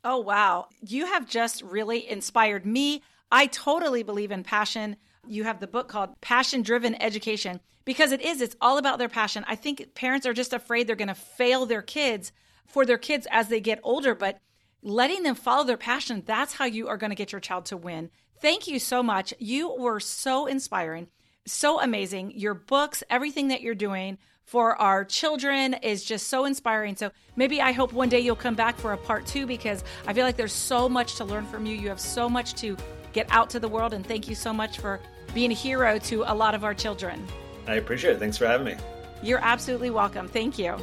Oh 0.02 0.18
wow. 0.18 0.66
You 0.80 1.06
have 1.06 1.28
just 1.28 1.62
really 1.62 2.08
inspired 2.08 2.66
me. 2.66 3.02
I 3.30 3.46
totally 3.46 4.02
believe 4.02 4.32
in 4.32 4.42
passion 4.42 4.96
you 5.26 5.44
have 5.44 5.60
the 5.60 5.66
book 5.66 5.88
called 5.88 6.20
passion 6.20 6.62
driven 6.62 7.00
education. 7.00 7.60
Because 7.84 8.12
it 8.12 8.20
is 8.20 8.40
it's 8.40 8.56
all 8.60 8.78
about 8.78 8.98
their 8.98 9.08
passion. 9.08 9.44
I 9.48 9.56
think 9.56 9.94
parents 9.94 10.26
are 10.26 10.34
just 10.34 10.52
afraid 10.52 10.86
they're 10.86 10.96
going 10.96 11.08
to 11.08 11.14
fail 11.14 11.66
their 11.66 11.82
kids 11.82 12.30
for 12.66 12.84
their 12.84 12.98
kids 12.98 13.26
as 13.30 13.48
they 13.48 13.60
get 13.60 13.80
older 13.82 14.14
but 14.14 14.38
letting 14.82 15.24
them 15.24 15.34
follow 15.34 15.64
their 15.64 15.76
passion 15.76 16.22
that's 16.24 16.54
how 16.54 16.64
you 16.64 16.88
are 16.88 16.96
going 16.96 17.10
to 17.10 17.16
get 17.16 17.32
your 17.32 17.40
child 17.40 17.66
to 17.66 17.76
win. 17.76 18.10
Thank 18.40 18.68
you 18.68 18.78
so 18.78 19.02
much. 19.02 19.34
You 19.38 19.74
were 19.74 20.00
so 20.00 20.46
inspiring 20.46 21.08
so 21.46 21.80
amazing. 21.80 22.32
Your 22.32 22.54
books 22.54 23.02
everything 23.10 23.48
that 23.48 23.60
you're 23.60 23.74
doing 23.74 24.18
for 24.44 24.76
our 24.76 25.04
children 25.04 25.74
is 25.74 26.04
just 26.04 26.28
so 26.28 26.44
inspiring. 26.44 26.96
So 26.96 27.10
maybe 27.36 27.60
i 27.60 27.72
hope 27.72 27.92
one 27.92 28.08
day 28.08 28.20
you'll 28.20 28.36
come 28.36 28.54
back 28.54 28.76
for 28.78 28.92
a 28.92 28.96
part 28.96 29.26
two 29.26 29.46
because 29.46 29.84
i 30.06 30.12
feel 30.12 30.24
like 30.24 30.36
there's 30.36 30.52
so 30.52 30.88
much 30.88 31.16
to 31.16 31.24
learn 31.24 31.46
from 31.46 31.66
you. 31.66 31.76
You 31.76 31.88
have 31.88 32.00
so 32.00 32.28
much 32.28 32.54
to 32.54 32.76
get 33.12 33.26
out 33.30 33.50
to 33.50 33.60
the 33.60 33.68
world 33.68 33.92
and 33.92 34.06
thank 34.06 34.28
you 34.28 34.34
so 34.34 34.52
much 34.52 34.78
for 34.78 35.00
being 35.34 35.50
a 35.50 35.54
hero 35.54 35.98
to 35.98 36.24
a 36.26 36.34
lot 36.34 36.54
of 36.54 36.64
our 36.64 36.74
children 36.74 37.26
I 37.66 37.74
appreciate 37.74 38.16
it. 38.16 38.18
Thanks 38.18 38.36
for 38.36 38.46
having 38.46 38.66
me. 38.66 38.76
You're 39.22 39.38
absolutely 39.38 39.90
welcome. 39.90 40.28
Thank 40.28 40.58
you. 40.58 40.76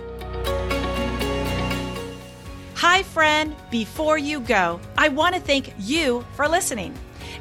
Hi, 2.75 3.03
friend. 3.03 3.55
Before 3.71 4.17
you 4.17 4.39
go, 4.39 4.79
I 4.97 5.09
want 5.09 5.35
to 5.35 5.41
thank 5.41 5.73
you 5.79 6.25
for 6.33 6.47
listening. 6.47 6.93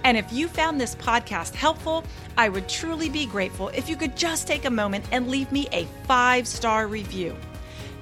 And 0.05 0.17
if 0.17 0.33
you 0.33 0.49
found 0.49 0.81
this 0.81 0.95
podcast 0.97 1.55
helpful, 1.55 2.05
I 2.37 2.49
would 2.49 2.69
truly 2.69 3.09
be 3.09 3.27
grateful 3.27 3.69
if 3.69 3.89
you 3.89 3.97
could 3.97 4.17
just 4.17 4.47
take 4.47 4.65
a 4.65 4.71
moment 4.71 5.05
and 5.13 5.29
leave 5.29 5.53
me 5.53 5.69
a 5.73 5.85
five 6.07 6.49
star 6.49 6.87
review. 6.87 7.37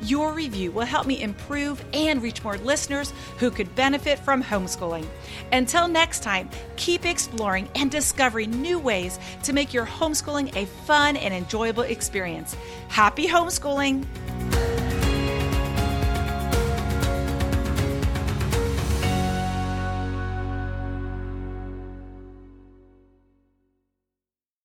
Your 0.03 0.33
review 0.33 0.71
will 0.71 0.85
help 0.85 1.07
me 1.07 1.23
improve 1.23 1.85
and 1.93 2.23
reach 2.23 2.43
more 2.45 2.59
listeners 2.59 3.13
who 3.39 3.51
could 3.51 3.75
benefit 3.75 4.19
from 4.19 4.43
homeschooling. 4.43 5.07
Until 5.53 5.89
next 5.89 6.23
time, 6.23 6.51
keep 6.77 7.07
exploring 7.07 7.69
and 7.75 7.91
discovering 7.91 8.51
new 8.63 8.79
ways 8.79 9.19
to 9.45 9.53
make 9.53 9.73
your 9.73 9.87
homeschooling 9.87 10.55
a 10.57 10.67
fun 10.67 11.17
and 11.17 11.33
enjoyable 11.33 11.85
experience. 11.85 12.57
Happy 12.89 13.27
homeschooling! 13.27 14.05